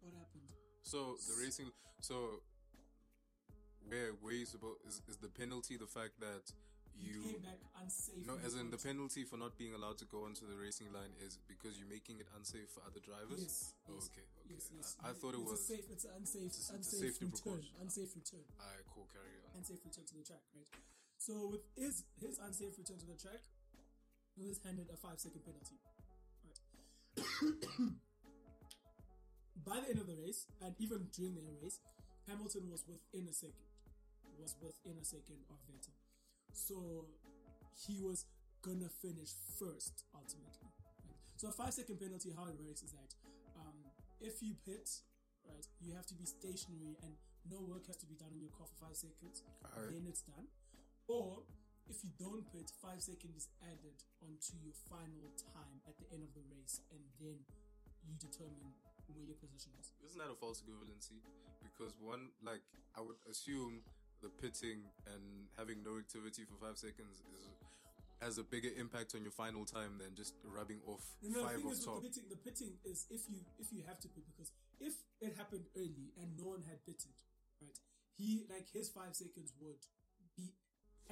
what 0.00 0.14
happened? 0.14 0.48
So 0.82 1.16
the 1.26 1.42
racing. 1.42 1.72
So 2.00 2.44
where 3.88 4.12
where 4.20 4.32
you 4.34 4.46
supposed 4.46 4.80
is, 4.86 5.02
is 5.08 5.16
the 5.16 5.28
penalty 5.28 5.76
the 5.76 5.86
fact 5.86 6.20
that 6.20 6.52
you 6.98 7.20
came 7.22 7.42
back 7.42 7.58
unsafe. 7.82 8.22
no 8.26 8.38
as 8.46 8.54
in 8.54 8.70
the 8.70 8.78
penalty 8.78 9.24
for 9.26 9.36
not 9.36 9.58
being 9.58 9.74
allowed 9.74 9.98
to 9.98 10.06
go 10.06 10.24
onto 10.24 10.46
the 10.46 10.54
racing 10.56 10.88
line 10.94 11.10
is 11.24 11.38
because 11.50 11.74
you're 11.78 11.90
making 11.90 12.18
it 12.22 12.28
unsafe 12.38 12.70
for 12.70 12.80
other 12.86 13.00
drivers. 13.02 13.42
Yes. 13.42 13.74
Oh, 13.90 13.98
yes, 13.98 14.06
okay. 14.14 14.24
Okay. 14.40 14.54
Yes, 14.54 14.64
yes. 14.72 14.86
I, 15.02 15.10
I 15.10 15.12
thought 15.12 15.34
it 15.34 15.42
it's 15.42 15.50
was. 15.50 15.62
safe. 15.66 15.86
It's 15.90 16.04
an 16.06 16.14
unsafe. 16.16 16.46
it's 16.54 16.70
a- 16.70 16.76
it's 16.78 16.92
a 16.92 16.96
unsafe 16.96 17.16
return. 17.20 17.30
precaution. 17.34 17.74
Unsafe 17.82 18.12
return. 18.14 18.44
Alright, 18.60 18.86
cool. 18.94 19.06
Carry 19.10 19.34
on. 19.42 19.50
Unsafe 19.58 19.82
return 19.84 20.04
to 20.06 20.14
the 20.14 20.24
track. 20.24 20.44
Right. 20.54 20.70
So 21.18 21.32
with 21.50 21.64
his 21.76 22.04
his 22.20 22.38
unsafe 22.38 22.74
return 22.78 22.98
to 23.02 23.06
the 23.10 23.18
track, 23.18 23.42
he 24.38 24.46
was 24.46 24.58
handed 24.62 24.86
a 24.92 24.96
five 24.98 25.18
second 25.18 25.42
penalty. 25.42 25.78
Right. 26.44 26.60
By 29.64 29.80
the 29.80 29.88
end 29.96 30.00
of 30.00 30.06
the 30.06 30.16
race, 30.20 30.44
and 30.60 30.74
even 30.78 31.08
during 31.14 31.34
the 31.34 31.46
race, 31.62 31.80
Hamilton 32.28 32.68
was 32.68 32.84
within 32.86 33.28
a 33.28 33.32
second. 33.32 33.64
Was 34.36 34.56
within 34.60 34.98
a 35.00 35.04
second 35.06 35.40
of 35.48 35.56
Vettel. 35.70 35.93
So 36.54 37.10
he 37.74 37.98
was 37.98 38.24
gonna 38.62 38.88
finish 38.88 39.34
first 39.58 40.06
ultimately. 40.14 40.70
Right? 41.02 41.18
So 41.36 41.50
a 41.50 41.52
five 41.52 41.74
second 41.74 41.98
penalty, 41.98 42.30
how 42.30 42.46
it 42.46 42.56
works 42.62 42.82
is 42.86 42.94
that 42.94 43.10
um, 43.58 43.76
if 44.22 44.40
you 44.40 44.54
pit, 44.64 44.88
right, 45.44 45.66
you 45.82 45.92
have 45.92 46.06
to 46.06 46.14
be 46.14 46.24
stationary 46.24 46.96
and 47.02 47.18
no 47.50 47.60
work 47.60 47.84
has 47.90 47.98
to 48.00 48.06
be 48.06 48.14
done 48.14 48.32
on 48.32 48.40
your 48.40 48.54
car 48.54 48.64
for 48.64 48.88
five 48.88 48.96
seconds. 48.96 49.44
Alright. 49.60 49.92
Then 49.92 50.06
it's 50.08 50.22
done. 50.24 50.48
Or 51.10 51.44
if 51.90 52.00
you 52.00 52.08
don't 52.16 52.48
pit, 52.48 52.72
five 52.80 53.04
seconds 53.04 53.44
is 53.44 53.48
added 53.60 54.00
onto 54.24 54.56
your 54.64 54.72
final 54.88 55.28
time 55.36 55.84
at 55.84 56.00
the 56.00 56.08
end 56.08 56.24
of 56.24 56.32
the 56.32 56.40
race, 56.48 56.80
and 56.88 57.04
then 57.20 57.44
you 58.08 58.16
determine 58.16 58.72
where 59.12 59.20
your 59.20 59.36
position 59.36 59.76
is. 59.76 59.92
Isn't 60.00 60.16
that 60.16 60.32
a 60.32 60.38
false 60.40 60.64
equivalency? 60.64 61.20
Because 61.60 61.92
one, 62.00 62.32
like, 62.40 62.64
I 62.96 63.04
would 63.04 63.20
assume 63.28 63.84
the 64.24 64.32
pitting 64.40 64.80
and 65.12 65.22
having 65.60 65.84
no 65.84 66.00
activity 66.00 66.48
for 66.48 66.56
five 66.56 66.80
seconds 66.80 67.20
is 67.36 67.44
has 68.22 68.38
a 68.40 68.46
bigger 68.46 68.72
impact 68.80 69.12
on 69.14 69.20
your 69.20 69.34
final 69.36 69.66
time 69.68 70.00
than 70.00 70.16
just 70.16 70.32
rubbing 70.48 70.80
off 70.88 71.04
No, 71.20 71.28
no, 71.28 71.44
five 71.44 71.60
the 71.60 71.60
thing 71.60 71.68
off 71.68 71.76
is 71.76 71.84
top. 71.84 72.00
the 72.00 72.08
pitting, 72.08 72.26
the 72.32 72.40
pitting 72.40 72.72
is 72.88 73.04
if 73.12 73.28
you 73.28 73.44
if 73.60 73.68
you 73.68 73.84
have 73.84 74.00
to 74.00 74.08
pit 74.08 74.24
because 74.24 74.48
if 74.80 74.94
it 75.20 75.36
happened 75.36 75.68
early 75.76 76.16
and 76.16 76.32
no 76.40 76.56
one 76.56 76.64
had 76.64 76.80
pitted, 76.88 77.12
right? 77.60 77.76
He 78.16 78.48
like 78.48 78.64
his 78.72 78.88
five 78.88 79.12
seconds 79.12 79.52
would 79.60 79.84
be 80.40 80.56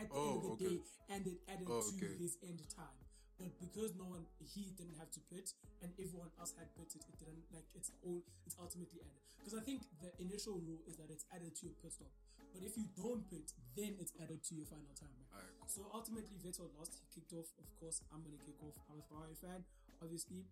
at 0.00 0.08
the 0.08 0.16
end 0.16 0.40
of 0.40 0.48
Oh, 0.48 0.56
the 0.56 0.56
okay. 0.56 0.64
day 0.72 0.78
and 1.12 1.22
it 1.28 1.38
added 1.52 1.68
Oh, 1.68 1.84
to 1.84 1.92
okay. 2.00 2.16
his 2.16 2.38
end 2.40 2.64
time. 2.72 2.96
But 3.40 3.58
because 3.58 3.96
no 3.96 4.06
one 4.06 4.28
he 4.38 4.72
didn't 4.76 4.96
have 5.00 5.10
to 5.16 5.20
pit 5.32 5.52
and 5.80 5.90
everyone 5.98 6.30
else 6.38 6.54
had 6.54 6.70
pitted, 6.76 7.02
it 7.08 7.16
didn't 7.18 7.46
like 7.50 7.66
it's 7.74 7.90
all 8.04 8.22
it's 8.46 8.56
ultimately 8.60 9.02
added. 9.02 9.22
Because 9.38 9.58
I 9.58 9.62
think 9.64 9.82
the 9.98 10.14
initial 10.22 10.60
rule 10.62 10.82
is 10.86 10.94
that 11.00 11.10
it's 11.10 11.26
added 11.34 11.56
to 11.58 11.62
your 11.66 11.76
pit 11.82 11.92
stop. 11.92 12.12
But 12.52 12.62
if 12.62 12.76
you 12.76 12.84
don't 12.94 13.24
pit, 13.32 13.50
then 13.74 13.96
it's 13.96 14.12
added 14.20 14.44
to 14.44 14.52
your 14.54 14.68
final 14.68 14.92
time. 14.92 15.16
Right? 15.32 15.40
Cool. 15.56 15.72
So 15.72 15.80
ultimately, 15.88 16.36
Vettel 16.36 16.68
lost. 16.76 17.00
He 17.00 17.08
kicked 17.08 17.32
off. 17.32 17.48
Of 17.56 17.68
course, 17.80 18.04
I'm 18.12 18.20
to 18.28 18.40
kick 18.44 18.60
off. 18.60 18.76
I'm 18.92 19.00
a 19.00 19.06
Ferrari 19.08 19.34
fan, 19.40 19.64
obviously. 20.04 20.44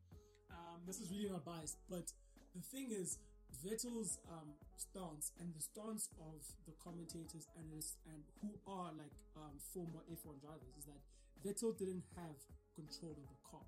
Um, 0.50 0.82
this 0.88 0.99
is 0.99 1.12
really 1.12 1.30
not 1.30 1.44
biased, 1.44 1.78
but 1.87 2.10
the 2.56 2.64
thing 2.64 2.90
is, 2.90 3.20
Vettel's 3.62 4.18
um, 4.30 4.56
stance 4.76 5.32
and 5.38 5.52
the 5.54 5.60
stance 5.60 6.08
of 6.18 6.40
the 6.66 6.75
commentators 6.82 7.46
and 7.58 7.68
and 8.08 8.22
who 8.40 8.50
are 8.66 8.90
like 8.96 9.12
um, 9.37 9.58
former 9.75 10.00
F1 10.08 10.40
drivers 10.40 10.72
is 10.78 10.87
that 10.87 11.02
Vettel 11.44 11.76
didn't 11.76 12.04
have 12.16 12.38
control 12.80 13.12
of 13.12 13.28
the 13.28 13.40
car. 13.44 13.66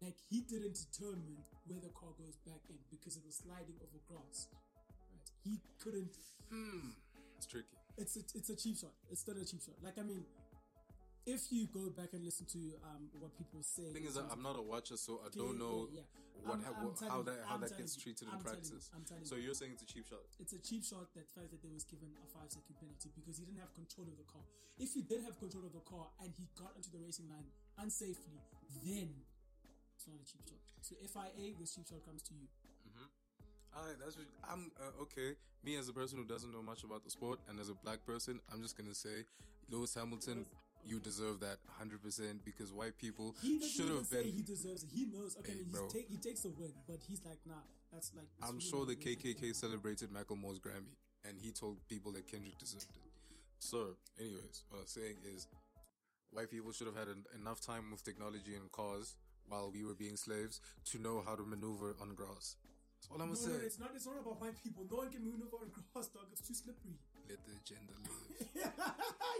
Like 0.00 0.16
he 0.30 0.40
didn't 0.46 0.78
determine 0.78 1.42
where 1.66 1.80
the 1.82 1.90
car 1.92 2.14
goes 2.16 2.38
back 2.46 2.62
in 2.70 2.78
because 2.90 3.16
it 3.18 3.24
was 3.26 3.36
sliding 3.44 3.76
over 3.84 3.98
grass. 4.08 4.48
Right? 5.10 5.28
He 5.44 5.60
couldn't 5.82 6.14
Hmm, 6.48 6.96
it's 7.36 7.44
tricky. 7.46 7.76
it's 8.00 8.16
a, 8.16 8.22
it's 8.32 8.48
a 8.48 8.56
cheap 8.56 8.78
shot. 8.78 8.94
It's 9.10 9.20
still 9.20 9.36
a 9.36 9.44
cheap 9.44 9.60
shot. 9.60 9.76
Like 9.84 9.98
I 10.00 10.04
mean, 10.06 10.24
if 11.28 11.52
you 11.52 11.68
go 11.68 11.90
back 11.92 12.14
and 12.16 12.24
listen 12.24 12.46
to 12.56 12.60
um 12.88 13.10
what 13.20 13.36
people 13.36 13.60
say, 13.60 13.92
thing 13.92 14.06
is 14.08 14.14
that 14.16 14.30
I'm 14.32 14.40
not 14.40 14.56
a 14.56 14.62
watcher, 14.64 14.96
so 14.96 15.20
I 15.20 15.28
don't 15.34 15.58
know 15.60 15.90
yeah, 15.92 16.00
yeah. 16.00 16.46
what, 16.46 16.62
I'm- 16.64 16.78
I'm 16.80 16.94
telling 16.96 17.12
how 17.12 17.20
that 17.28 17.38
how 17.44 17.54
I'm 17.58 17.66
that 17.66 17.76
gets 17.76 17.98
you, 17.98 18.02
treated 18.08 18.30
in 18.30 18.32
I'm 18.32 18.40
telling 18.40 18.64
you, 18.64 18.80
practice. 18.80 18.88
Telling 19.04 19.26
So 19.28 19.34
you. 19.36 19.50
you're 19.50 19.58
saying 19.58 19.76
it's 19.76 19.84
a 19.84 19.90
cheap 19.92 20.06
shot? 20.08 20.24
it's 20.40 20.54
a 20.56 20.60
cheap 20.64 20.80
shot 20.86 21.10
that 21.18 21.28
fact 21.36 21.50
that 21.52 21.60
they 21.60 21.68
was 21.74 21.84
given 21.84 22.08
a 22.22 22.26
five 22.32 22.48
second 22.48 22.78
penalty 22.80 23.10
because 23.12 23.36
he 23.36 23.44
didn't 23.44 23.60
have 23.60 23.74
control 23.76 24.06
of 24.08 24.16
the 24.16 24.24
car. 24.30 24.46
If 24.80 24.94
he 24.96 25.02
did 25.04 25.20
have 25.28 25.36
control 25.36 25.66
of 25.68 25.74
the 25.76 25.84
car 25.84 26.08
and 26.24 26.32
he 26.38 26.48
got 26.56 26.72
into 26.80 26.88
the 26.88 27.02
racing 27.02 27.28
line 27.28 27.50
unsafely, 27.82 28.38
then 28.84 29.08
it's 29.96 30.06
not 30.06 30.16
a 30.20 30.24
cheap 30.26 30.42
shot. 30.48 30.58
So 30.82 30.94
FIA, 31.00 31.54
this 31.58 31.74
cheap 31.74 31.86
shot 31.88 32.04
comes 32.04 32.22
to 32.22 32.34
you. 32.34 32.48
Alright, 33.76 33.96
that's 34.02 34.16
what, 34.16 34.26
I'm 34.50 34.70
uh, 34.80 35.02
okay. 35.02 35.36
Me 35.64 35.76
as 35.76 35.88
a 35.88 35.92
person 35.92 36.18
who 36.18 36.24
doesn't 36.24 36.50
know 36.52 36.62
much 36.62 36.84
about 36.84 37.04
the 37.04 37.10
sport 37.10 37.38
and 37.48 37.60
as 37.60 37.68
a 37.68 37.74
black 37.74 38.04
person, 38.06 38.40
I'm 38.52 38.62
just 38.62 38.76
gonna 38.76 38.94
say, 38.94 39.24
Lewis 39.70 39.94
Hamilton, 39.94 40.46
you 40.84 40.98
deserve 40.98 41.40
that 41.40 41.58
100 41.76 42.02
percent 42.02 42.44
because 42.44 42.72
white 42.72 42.96
people 42.98 43.34
should 43.60 43.90
have 43.90 44.08
been. 44.10 44.24
he 44.24 44.42
deserves 44.42 44.82
it. 44.84 44.90
He 44.92 45.06
knows. 45.06 45.36
Okay, 45.38 45.52
Hey, 45.52 45.58
he's 45.64 45.78
bro. 45.78 45.86
take, 45.88 46.08
he 46.08 46.16
takes 46.16 46.44
a 46.44 46.48
win, 46.48 46.72
but 46.88 46.96
he's 47.06 47.20
like, 47.24 47.38
nah, 47.46 47.60
that's 47.92 48.10
like. 48.16 48.26
it's 48.38 48.48
I'm 48.48 48.56
really 48.56 48.66
sure 48.70 48.86
the. 48.86 48.96
KKK 48.96 49.54
celebrated 49.54 50.08
Macklemore's 50.10 50.58
Grammy, 50.58 50.96
and 51.28 51.36
he 51.38 51.50
told 51.52 51.76
people 51.88 52.10
that 52.12 52.26
Kendrick 52.26 52.56
deserved 52.58 52.86
it. 52.96 53.02
So, 53.58 53.96
anyways, 54.18 54.64
what 54.70 54.80
I'm 54.80 54.86
saying 54.86 55.16
is, 55.34 55.46
white 56.32 56.50
people 56.50 56.72
should 56.72 56.86
have 56.86 56.96
had 56.96 57.08
en- 57.08 57.24
enough 57.40 57.60
time 57.60 57.90
with 57.90 58.04
technology 58.04 58.54
and 58.54 58.70
cars 58.72 59.16
while 59.48 59.70
we 59.72 59.84
were 59.84 59.94
being 59.94 60.16
slaves 60.16 60.60
to 60.92 60.98
know 60.98 61.22
how 61.26 61.34
to 61.34 61.42
maneuver 61.44 61.96
on 62.00 62.14
grass. 62.14 62.56
That's 63.00 63.08
all 63.10 63.22
I'm 63.22 63.30
No, 63.30 63.34
gonna 63.34 63.48
no, 63.48 63.58
say. 63.60 63.64
it's 63.66 63.78
not. 63.78 63.90
It's 63.94 64.06
not 64.06 64.18
about 64.20 64.40
white 64.40 64.62
people. 64.62 64.84
No 64.90 64.96
one 64.98 65.10
can 65.10 65.24
move 65.24 65.40
over 65.46 65.64
on 65.64 65.70
grass, 65.70 66.08
dog. 66.08 66.26
It's 66.32 66.46
too 66.46 66.54
slippery. 66.54 66.98
Let 67.28 67.38
the 67.46 67.52
agenda 67.62 67.92
live. 68.04 68.72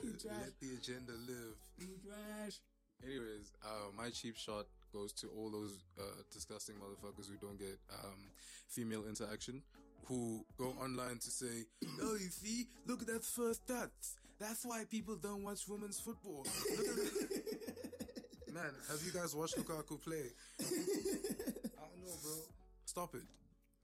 you 0.05 0.13
trash. 0.13 0.41
Let 0.41 0.61
the 0.61 0.71
agenda 0.77 1.13
live. 1.27 1.55
You 1.79 1.99
trash. 2.05 2.61
Anyways, 3.05 3.53
uh, 3.65 3.91
my 3.97 4.11
cheap 4.11 4.37
shot 4.37 4.67
goes 4.93 5.13
to 5.15 5.29
all 5.37 5.51
those 5.51 5.85
uh, 5.99 6.03
disgusting 6.33 6.75
motherfuckers 6.77 7.29
who 7.29 7.37
don't 7.41 7.59
get 7.59 7.79
um, 8.03 8.31
female 8.69 9.05
interaction, 9.09 9.63
who 10.07 10.45
go 10.57 10.75
online 10.83 11.19
to 11.19 11.31
say, 11.31 11.67
"Oh, 12.03 12.15
you 12.15 12.29
see, 12.31 12.67
look 12.87 13.03
at 13.03 13.09
that 13.09 13.25
first 13.25 13.67
touch. 13.69 13.91
That's 14.39 14.65
why 14.65 14.85
people 14.91 15.17
don't 15.17 15.43
watch 15.43 15.67
women's 15.69 16.01
football." 16.01 16.47
Look 16.77 16.87
at 16.87 16.99
it." 16.99 17.55
Man, 18.55 18.73
have 18.91 19.01
you 19.05 19.13
guys 19.13 19.35
watched 19.35 19.57
Lukaku 19.57 20.01
play? 20.01 20.25
I 20.59 20.65
don't 20.65 22.01
know, 22.03 22.15
bro. 22.23 22.33
Stop 22.85 23.15
it. 23.15 23.23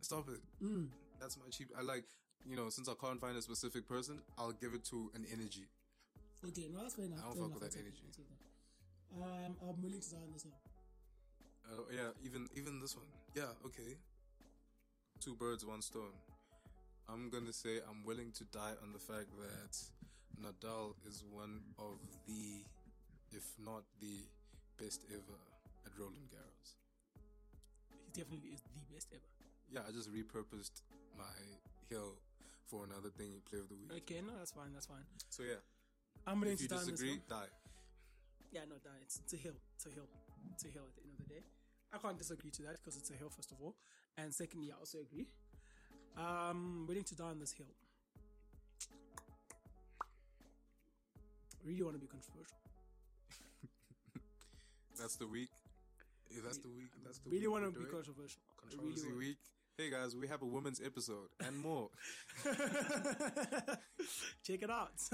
Stop 0.00 0.28
it. 0.28 0.40
Mm. 0.64 0.88
That's 1.20 1.36
my 1.36 1.44
cheap. 1.50 1.68
I 1.78 1.82
like, 1.82 2.04
you 2.44 2.56
know, 2.56 2.70
since 2.70 2.88
I 2.88 2.94
can't 3.00 3.20
find 3.20 3.36
a 3.36 3.42
specific 3.42 3.86
person, 3.86 4.20
I'll 4.38 4.52
give 4.52 4.74
it 4.74 4.84
to 4.86 5.10
an 5.14 5.26
energy. 5.32 5.68
Okay, 6.48 6.68
no, 6.72 6.82
that's 6.82 6.94
fair 6.94 7.06
enough. 7.06 7.20
I 7.20 7.22
don't 7.22 7.34
fair 7.34 7.42
fuck 7.42 7.50
enough. 7.50 7.62
with 7.62 7.72
that 7.72 7.78
energy. 7.78 8.02
I'll 8.04 8.12
take 8.12 8.28
that. 8.28 8.44
Um, 9.22 9.56
I'm 9.62 9.82
willing 9.82 10.00
to 10.00 10.06
sign 10.06 10.32
this 10.32 10.44
up. 10.46 10.58
Uh, 11.70 11.82
yeah, 11.94 12.10
even 12.24 12.48
even 12.56 12.80
this 12.80 12.96
one. 12.96 13.06
Yeah, 13.34 13.52
okay. 13.64 13.96
Two 15.20 15.34
birds, 15.34 15.64
one 15.64 15.82
stone. 15.82 16.12
I'm 17.08 17.30
gonna 17.30 17.52
say 17.52 17.78
I'm 17.88 18.04
willing 18.04 18.32
to 18.32 18.44
die 18.44 18.74
on 18.82 18.92
the 18.92 18.98
fact 18.98 19.28
that 19.38 19.76
Nadal 20.40 20.94
is 21.06 21.22
one 21.30 21.60
of 21.78 21.98
the, 22.26 22.64
if 23.32 23.44
not 23.58 23.84
the 24.00 24.26
best 24.78 25.04
ever 25.10 25.40
at 25.86 25.92
Roland 25.98 26.28
Garros. 26.30 26.74
He 28.04 28.20
definitely 28.20 28.50
is 28.50 28.60
the 28.62 28.94
best 28.94 29.08
ever. 29.12 29.30
Yeah, 29.70 29.80
I 29.88 29.92
just 29.92 30.12
repurposed 30.12 30.82
my 31.16 31.30
hill 31.88 32.18
for 32.66 32.84
another 32.84 33.10
thing, 33.10 33.32
in 33.32 33.40
play 33.48 33.58
of 33.60 33.68
the 33.68 33.76
week. 33.76 33.92
Okay, 34.04 34.20
no, 34.20 34.32
that's 34.38 34.52
fine. 34.52 34.72
That's 34.72 34.86
fine. 34.86 35.04
So 35.30 35.42
yeah, 35.42 35.60
I'm 36.26 36.40
willing 36.40 36.54
if 36.54 36.58
to 36.58 36.64
you 36.64 36.68
die 36.68 36.76
on 36.76 36.86
this 36.86 37.00
disagree, 37.00 37.20
die. 37.28 37.50
Yeah, 38.52 38.64
no, 38.68 38.76
die. 38.82 39.02
it's, 39.02 39.18
it's 39.18 39.34
a 39.34 39.36
hill. 39.36 39.58
It's 39.76 39.86
a 39.86 39.90
hill. 39.90 40.08
It's 40.52 40.64
a 40.64 40.68
hill 40.68 40.86
at 40.86 40.94
the 40.94 41.02
end 41.02 41.12
of 41.18 41.26
the 41.26 41.34
day. 41.34 41.42
I 41.92 41.98
can't 41.98 42.18
disagree 42.18 42.50
to 42.50 42.62
that 42.62 42.78
because 42.82 42.96
it's 42.96 43.10
a 43.10 43.14
hill, 43.14 43.30
first 43.30 43.50
of 43.52 43.58
all. 43.62 43.74
And 44.16 44.32
secondly, 44.32 44.70
I 44.70 44.78
also 44.78 44.98
agree. 44.98 45.26
Um, 46.16 46.86
willing 46.86 47.04
to 47.04 47.16
die 47.16 47.30
on 47.34 47.38
this 47.40 47.52
hill. 47.52 47.74
Really 51.64 51.82
want 51.82 51.96
to 51.96 52.00
be 52.00 52.06
controversial. 52.06 52.56
That's 55.00 55.16
the 55.16 55.26
week. 55.26 55.48
Yeah, 56.30 56.40
that's 56.44 56.58
the 56.58 56.68
week. 56.68 56.88
That's 57.04 57.18
the 57.18 57.30
Really 57.30 57.46
week 57.46 57.50
want 57.52 57.74
to 57.74 57.80
be 57.80 57.86
controversial. 57.86 58.40
Controversy 58.60 59.06
really 59.06 59.18
week. 59.28 59.36
Hey 59.78 59.90
guys, 59.90 60.16
we 60.16 60.26
have 60.28 60.42
a 60.42 60.46
women's 60.46 60.80
episode 60.84 61.28
and 61.46 61.56
more. 61.58 61.90
Check 64.44 64.62
it 64.62 64.70
out. 64.70 64.92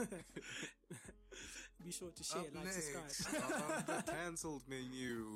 be 1.85 1.91
sure 1.93 2.11
to 2.15 2.25
share, 2.25 2.41
Up 2.41 2.55
like, 2.55 2.65
next 2.65 2.93
subscribe. 3.11 3.43
on 3.53 3.85
the 3.87 4.03
cancelled 4.13 4.63
menu. 4.69 5.27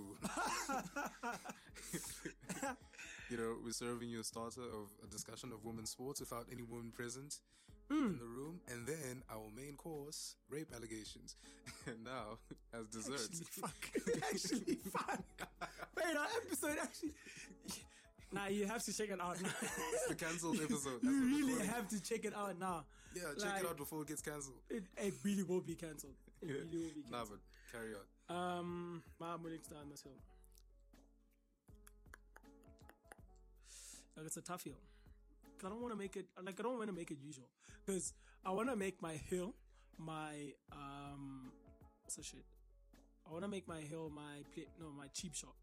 you 3.30 3.36
know, 3.36 3.56
we're 3.64 3.72
serving 3.72 4.08
you 4.10 4.20
a 4.20 4.24
starter 4.24 4.62
of 4.62 4.90
a 5.02 5.06
discussion 5.06 5.52
of 5.52 5.64
women's 5.64 5.90
sports 5.90 6.20
without 6.20 6.46
any 6.52 6.62
woman 6.62 6.92
present 6.94 7.40
Hmm. 7.90 8.06
in 8.06 8.18
the 8.18 8.24
room, 8.24 8.60
and 8.68 8.86
then 8.86 9.22
our 9.30 9.50
main 9.54 9.76
course, 9.76 10.36
rape 10.48 10.68
allegations. 10.74 11.36
and 11.86 12.02
now, 12.04 12.38
as 12.72 12.86
desserts, 12.86 13.42
Actually, 13.42 13.60
fuck. 13.60 14.22
actually, 14.32 14.74
fuck. 14.90 15.22
Wait, 15.96 16.16
our 16.16 16.26
episode 16.44 16.78
actually. 16.80 17.12
Nah, 18.32 18.46
you 18.48 18.66
have 18.66 18.82
to 18.82 18.92
check 18.92 19.10
it 19.10 19.20
out 19.20 19.40
now. 19.40 19.48
it's 19.60 20.08
the 20.08 20.14
cancelled 20.16 20.56
episode. 20.60 20.98
That's 21.02 21.14
you 21.14 21.46
really 21.46 21.66
have 21.66 21.86
to 21.88 22.02
check 22.02 22.24
it 22.24 22.34
out 22.34 22.58
now. 22.58 22.84
Yeah, 23.14 23.22
check 23.38 23.52
like- 23.52 23.62
it 23.62 23.68
out 23.68 23.76
before 23.76 24.02
it 24.02 24.08
gets 24.08 24.22
cancelled. 24.22 24.56
It, 24.68 24.82
it 24.96 25.14
really 25.22 25.44
will 25.44 25.60
be 25.60 25.76
cancelled. 25.76 26.14
It 26.42 26.48
Yeah. 26.48 26.54
really 26.54 26.78
will 26.78 26.94
be 26.94 27.04
Nah, 27.12 27.18
cancelled. 27.18 27.38
but 27.70 27.78
carry 27.78 27.94
on. 27.94 28.36
Um, 28.36 29.02
to 29.20 29.70
die 29.70 29.76
on 29.80 29.88
this 29.88 30.02
hill. 30.02 30.12
Like 34.16 34.26
it's 34.26 34.36
a 34.36 34.42
tough 34.42 34.64
hill. 34.64 34.80
I 35.64 35.68
don't 35.68 35.80
want 35.80 35.92
to 35.94 35.98
make 35.98 36.16
it 36.16 36.26
like 36.44 36.58
I 36.58 36.62
don't 36.62 36.76
want 36.76 36.88
to 36.88 36.94
make 36.94 37.10
it 37.12 37.18
usual 37.24 37.46
because 37.84 38.12
I 38.44 38.50
want 38.50 38.68
to 38.70 38.76
make 38.76 39.00
my 39.02 39.14
hill 39.14 39.54
my 39.98 40.52
um 40.72 41.50
what's 42.02 42.16
the 42.16 42.22
shit. 42.22 42.44
I 43.26 43.32
want 43.32 43.44
to 43.44 43.48
make 43.48 43.66
my 43.66 43.80
hill 43.80 44.10
my 44.14 44.42
play, 44.52 44.66
no 44.80 44.86
my 44.96 45.06
cheap 45.14 45.34
shot 45.34 45.54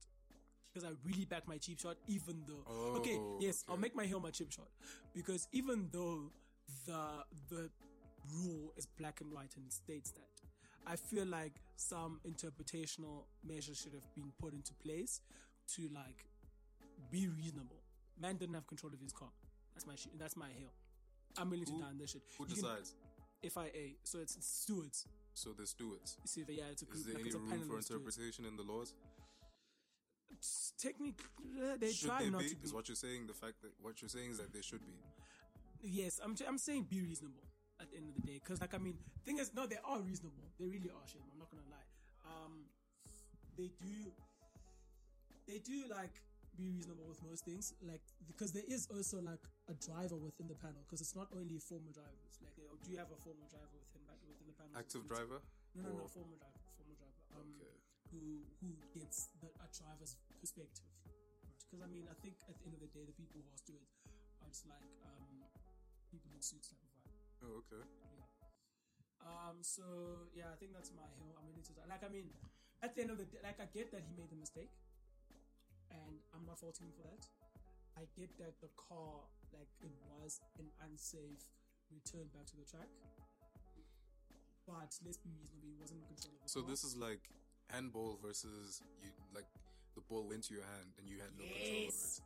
because 0.73 0.87
I 0.87 0.93
really 1.05 1.25
back 1.25 1.47
my 1.47 1.57
cheap 1.57 1.79
shot 1.79 1.97
even 2.07 2.43
though 2.47 2.65
okay 2.97 3.17
Oh, 3.19 3.37
yes 3.39 3.63
I'll 3.69 3.77
make 3.77 3.95
my 3.95 4.05
hill 4.05 4.19
my 4.19 4.31
cheap 4.31 4.51
shot 4.51 4.67
because 5.13 5.47
even 5.51 5.89
though 5.91 6.31
the 6.85 7.01
the 7.49 7.69
rule 8.33 8.73
is 8.77 8.85
black 8.85 9.21
and 9.21 9.31
white 9.31 9.53
and 9.57 9.71
states 9.71 10.11
that 10.11 10.27
I 10.87 10.95
feel 10.95 11.25
like 11.25 11.53
some 11.75 12.19
interpretational 12.27 13.25
measures 13.47 13.77
should 13.77 13.93
have 13.93 14.15
been 14.15 14.31
put 14.39 14.53
into 14.53 14.73
place 14.73 15.21
to 15.75 15.83
like 15.93 16.25
be 17.11 17.27
reasonable. 17.27 17.81
Man 18.19 18.37
didn't 18.37 18.55
have 18.55 18.65
control 18.67 18.91
of 18.93 18.99
his 18.99 19.11
car. 19.13 19.29
That's 19.75 19.85
my 19.85 19.95
shit. 19.95 20.17
That's 20.17 20.35
my 20.35 20.47
hill. 20.57 20.71
I'm 21.37 21.49
willing 21.49 21.65
to 21.65 21.71
die 21.79 21.87
on 21.89 21.97
this 21.97 22.11
shit. 22.11 22.21
Who 22.37 22.45
You 22.47 22.55
decides? 22.55 22.95
FIA. 23.43 23.95
So 24.03 24.19
it's 24.19 24.37
stewards. 24.39 25.07
So 25.33 25.51
there's 25.55 25.69
stewards. 25.71 26.17
You 26.23 26.27
see, 26.27 26.43
yeah, 26.47 26.65
it's 26.71 26.81
a 26.83 26.85
Is 26.85 26.91
group. 26.91 27.05
there 27.05 27.13
like 27.15 27.21
any 27.21 27.29
it's 27.29 27.35
a 27.35 27.39
room 27.39 27.49
for 27.49 27.55
of 27.55 27.83
stewards. 27.83 27.89
interpretation 27.89 28.45
in 28.45 28.55
the 28.57 28.63
laws? 28.63 28.93
Technically, 30.79 31.15
uh, 31.61 31.75
they 31.79 31.91
should 31.91 32.09
try 32.09 32.21
there 32.21 32.31
not 32.31 32.41
be? 32.41 32.49
to 32.49 32.55
be. 32.55 32.65
Is 32.65 32.73
what 32.73 32.87
you're 32.89 32.95
saying 32.95 33.27
the 33.27 33.33
fact 33.33 33.61
that 33.61 33.71
what 33.81 34.01
you're 34.01 34.09
saying 34.09 34.31
is 34.31 34.37
that 34.37 34.53
they 34.53 34.61
should 34.61 34.81
be. 34.85 34.93
Yes, 35.83 36.19
I'm. 36.23 36.35
I'm 36.47 36.57
saying 36.57 36.87
be 36.89 37.01
reasonable 37.01 37.43
at 37.79 37.89
the 37.91 37.97
end 37.97 38.09
of 38.09 38.15
the 38.15 38.21
day, 38.21 38.39
because 38.41 38.61
like 38.61 38.73
I 38.73 38.77
mean, 38.77 38.95
thing 39.25 39.39
is, 39.39 39.51
no, 39.53 39.65
they 39.67 39.77
are 39.83 39.99
reasonable. 39.99 40.43
They 40.59 40.65
really 40.67 40.89
are. 40.89 41.05
Shit, 41.05 41.21
I'm 41.31 41.37
not 41.39 41.49
gonna 41.51 41.67
lie. 41.69 41.87
Um, 42.25 42.65
they 43.57 43.69
do. 43.81 44.11
They 45.47 45.59
do 45.59 45.83
like 45.89 46.21
be 46.57 46.69
reasonable 46.69 47.05
with 47.09 47.21
most 47.29 47.43
things, 47.45 47.73
like 47.85 48.01
because 48.27 48.51
there 48.51 48.63
is 48.67 48.87
also 48.93 49.21
like 49.21 49.39
a 49.71 49.75
driver 49.79 50.19
within 50.19 50.47
the 50.51 50.59
panel, 50.59 50.83
because 50.83 50.99
it's 50.99 51.15
not 51.15 51.31
only 51.31 51.55
former 51.63 51.91
drivers. 51.95 52.33
Like, 52.43 52.55
they 52.59 52.67
do 52.83 52.87
you 52.91 52.99
have 52.99 53.11
a 53.11 53.19
former 53.23 53.47
driver 53.47 53.71
within 53.71 54.03
within 54.27 54.47
the 54.51 54.55
panel? 54.59 54.75
Active 54.75 55.07
driver? 55.07 55.39
No, 55.73 55.87
no, 55.87 55.89
no, 55.95 56.03
or- 56.03 56.11
former 56.11 56.35
driver, 56.35 56.59
former 56.75 56.95
driver. 56.99 57.21
Um, 57.31 57.47
Okay. 57.55 57.71
who 58.11 58.43
who 58.59 58.69
gets 58.91 59.31
the 59.39 59.47
a 59.63 59.67
driver's 59.71 60.19
perspective? 60.39 60.83
Because 61.63 61.79
I 61.79 61.87
mean, 61.87 62.05
I 62.11 62.15
think 62.19 62.35
at 62.51 62.59
the 62.59 62.63
end 62.67 62.75
of 62.75 62.81
the 62.83 62.91
day, 62.91 63.07
the 63.07 63.15
people 63.15 63.39
who 63.39 63.47
are 63.47 63.55
stewards 63.55 63.95
are 64.43 64.49
just 64.51 64.67
like 64.67 64.91
um 65.07 65.47
people 66.11 66.27
in 66.35 66.41
suits 66.43 66.67
type 66.67 66.83
of 66.83 66.91
vibe. 66.91 67.15
Oh, 67.47 67.63
okay. 67.63 67.79
Yeah. 67.87 68.27
Um. 69.23 69.63
So 69.63 70.27
yeah, 70.35 70.51
I 70.51 70.57
think 70.59 70.75
that's 70.75 70.91
my 70.91 71.07
hill. 71.15 71.31
I'm 71.39 71.47
willing 71.47 71.63
to 71.63 71.73
die. 71.77 71.87
Like 71.87 72.03
I 72.03 72.11
mean, 72.11 72.27
at 72.83 72.91
the 72.91 73.01
end 73.07 73.11
of 73.15 73.17
the 73.21 73.27
day, 73.31 73.39
like 73.39 73.59
I 73.63 73.67
get 73.71 73.87
that 73.95 74.03
he 74.03 74.11
made 74.19 74.27
the 74.27 74.35
mistake, 74.35 74.73
and 75.87 76.19
I'm 76.35 76.43
not 76.43 76.59
faulting 76.59 76.87
him 76.91 76.93
for 76.99 77.07
that. 77.07 77.23
I 77.97 78.07
get 78.17 78.29
that 78.39 78.55
the 78.61 78.69
car, 78.77 79.27
like 79.53 79.69
it 79.83 79.91
was 80.17 80.39
an 80.59 80.67
unsafe 80.87 81.43
return 81.91 82.25
back 82.33 82.45
to 82.51 82.55
the 82.57 82.65
track. 82.65 82.87
But 84.67 84.93
let's 85.05 85.17
be 85.19 85.29
reasonable. 85.35 85.67
He 85.67 85.75
wasn't 85.79 86.01
in 86.01 86.07
control 86.07 86.33
of 86.37 86.43
the 86.45 86.49
So 86.49 86.61
car. 86.61 86.69
this 86.71 86.83
is 86.83 86.95
like 86.95 87.23
handball 87.69 88.17
versus 88.23 88.81
you 89.03 89.09
like 89.35 89.47
the 89.95 90.01
ball 90.07 90.23
went 90.27 90.43
to 90.47 90.53
your 90.55 90.63
hand 90.63 90.95
and 90.99 91.07
you 91.07 91.19
had 91.19 91.31
no 91.35 91.43
control 91.43 91.91
over 91.91 91.91
it. 91.91 91.91
Yes. 91.91 92.21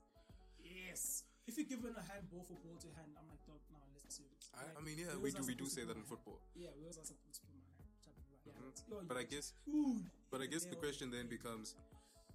Yes. 0.61 1.23
If 1.47 1.57
you're 1.57 1.69
given 1.69 1.93
a 1.93 2.01
handball 2.05 2.41
for 2.45 2.57
ball 2.65 2.77
to 2.81 2.89
hand, 2.97 3.13
I'm 3.17 3.25
like, 3.29 3.41
dog, 3.45 3.61
no, 3.69 3.77
let's 3.93 4.17
do 4.17 4.25
it. 4.25 4.41
I, 4.53 4.65
Like, 4.65 4.77
I 4.77 4.81
mean, 4.81 4.97
yeah, 4.97 5.13
we 5.17 5.29
do 5.29 5.41
we 5.45 5.53
do 5.53 5.65
say 5.69 5.85
that 5.85 5.93
in 5.93 6.01
hand. 6.01 6.09
football. 6.09 6.41
Yeah, 6.57 6.73
wheels 6.77 6.97
are 6.97 7.05
supposed 7.05 7.41
to 7.41 7.47
be 7.49 7.57
my 7.61 7.69
hand. 7.77 7.93
Type 8.01 8.17
of 8.17 8.25
vibe. 8.29 8.41
Yeah, 8.45 8.57
Mhm. 8.57 8.65
that's- 8.65 9.05
But 9.09 9.17
I 9.17 9.25
guess, 9.29 9.53
Ooh, 9.69 10.01
but 10.29 10.41
I 10.41 10.47
guess 10.49 10.65
the 10.65 10.75
question 10.77 11.09
then 11.13 11.27
becomes: 11.29 11.75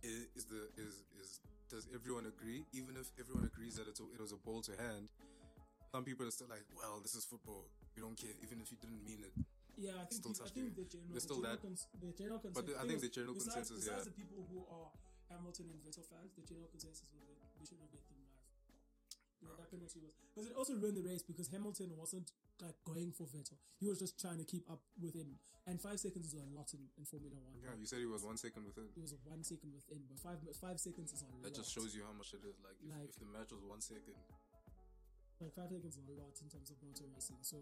is, 0.02 0.26
is 0.38 0.44
the 0.46 0.70
is 0.78 1.02
is 1.18 1.40
does 1.70 1.86
everyone 1.94 2.26
agree? 2.26 2.66
Even 2.74 2.98
if 2.98 3.14
everyone 3.18 3.46
agrees 3.46 3.78
that 3.78 3.86
it's 3.86 4.02
a, 4.02 4.06
it 4.12 4.20
was 4.20 4.34
a 4.34 4.40
ball 4.42 4.60
to 4.66 4.74
hand, 4.74 5.06
some 5.94 6.02
people 6.02 6.26
are 6.26 6.34
still 6.34 6.50
like, 6.50 6.66
well, 6.74 6.98
this 7.02 7.14
is 7.14 7.24
football. 7.24 7.70
We 7.94 8.02
don't 8.02 8.18
care, 8.18 8.34
even 8.42 8.58
if 8.60 8.70
you 8.74 8.78
didn't 8.82 9.02
mean 9.06 9.22
it. 9.22 9.34
Yeah, 9.78 9.96
I 9.96 10.04
think, 10.04 10.20
still 10.20 10.34
people, 10.34 10.46
I 10.46 10.52
think 10.52 10.76
the 10.76 10.84
general, 10.90 11.14
the 11.14 11.20
still 11.22 11.40
general, 11.40 11.56
that- 11.56 11.62
cons- 11.62 11.88
the 11.96 12.12
general 12.12 12.38
consensus. 12.42 12.58
But 12.58 12.64
the- 12.68 12.78
I 12.78 12.84
think 12.84 13.00
the 13.00 13.08
general 13.08 13.34
besides, 13.38 13.54
consensus, 13.54 13.78
besides 13.86 14.04
yeah. 14.04 14.10
the 14.10 14.16
people 14.18 14.40
who 14.50 14.58
are 14.68 14.88
Hamilton 15.30 15.66
and 15.72 15.78
Vettel 15.86 16.04
fans, 16.10 16.30
the 16.36 16.44
general 16.44 16.68
consensus 16.68 17.06
was 17.14 17.22
that 17.38 17.50
we 17.56 17.64
should 17.64 17.80
have 17.80 17.94
let 19.42 19.56
them 19.56 19.56
drive. 19.56 19.56
Yeah, 19.56 19.56
that 19.56 19.70
penalty 19.72 19.98
was 20.04 20.12
because 20.34 20.46
it 20.50 20.54
also 20.56 20.74
ruined 20.76 20.96
the 21.00 21.06
race 21.06 21.22
because 21.24 21.48
Hamilton 21.48 21.90
wasn't 21.96 22.30
like 22.60 22.76
going 22.84 23.12
for 23.12 23.24
Vettel. 23.24 23.56
He 23.80 23.88
was 23.88 23.98
just 23.98 24.20
trying 24.20 24.38
to 24.38 24.44
keep 24.44 24.68
up 24.68 24.80
with 25.00 25.14
him, 25.16 25.40
and 25.66 25.80
five 25.80 25.98
seconds 26.00 26.28
is 26.32 26.36
a 26.36 26.44
lot 26.52 26.68
in, 26.76 26.84
in 27.00 27.04
Formula 27.08 27.32
One. 27.40 27.56
Yeah, 27.60 27.72
you 27.78 27.86
said 27.88 28.00
he 28.04 28.10
was 28.10 28.20
one 28.22 28.36
second 28.36 28.68
within. 28.68 28.92
It 28.92 29.00
was 29.00 29.16
one 29.24 29.42
second 29.42 29.72
within, 29.72 30.04
but 30.08 30.20
five 30.20 30.38
five 30.60 30.76
seconds 30.78 31.12
is 31.16 31.24
a 31.24 31.28
lot. 31.32 31.40
That 31.42 31.56
just 31.56 31.72
shows 31.72 31.96
you 31.96 32.04
how 32.04 32.12
much 32.12 32.36
it 32.36 32.44
is. 32.44 32.60
Like 32.60 32.76
if, 32.84 32.92
Like- 32.92 33.08
if 33.08 33.16
the 33.16 33.28
match 33.32 33.50
was 33.52 33.64
one 33.64 33.80
second, 33.80 34.16
like 35.40 35.52
five 35.56 35.72
seconds 35.72 35.96
is 35.96 36.04
a 36.08 36.16
lot 36.20 36.36
in 36.40 36.48
terms 36.52 36.68
of 36.68 36.76
motor 36.84 37.08
racing. 37.08 37.40
So, 37.40 37.56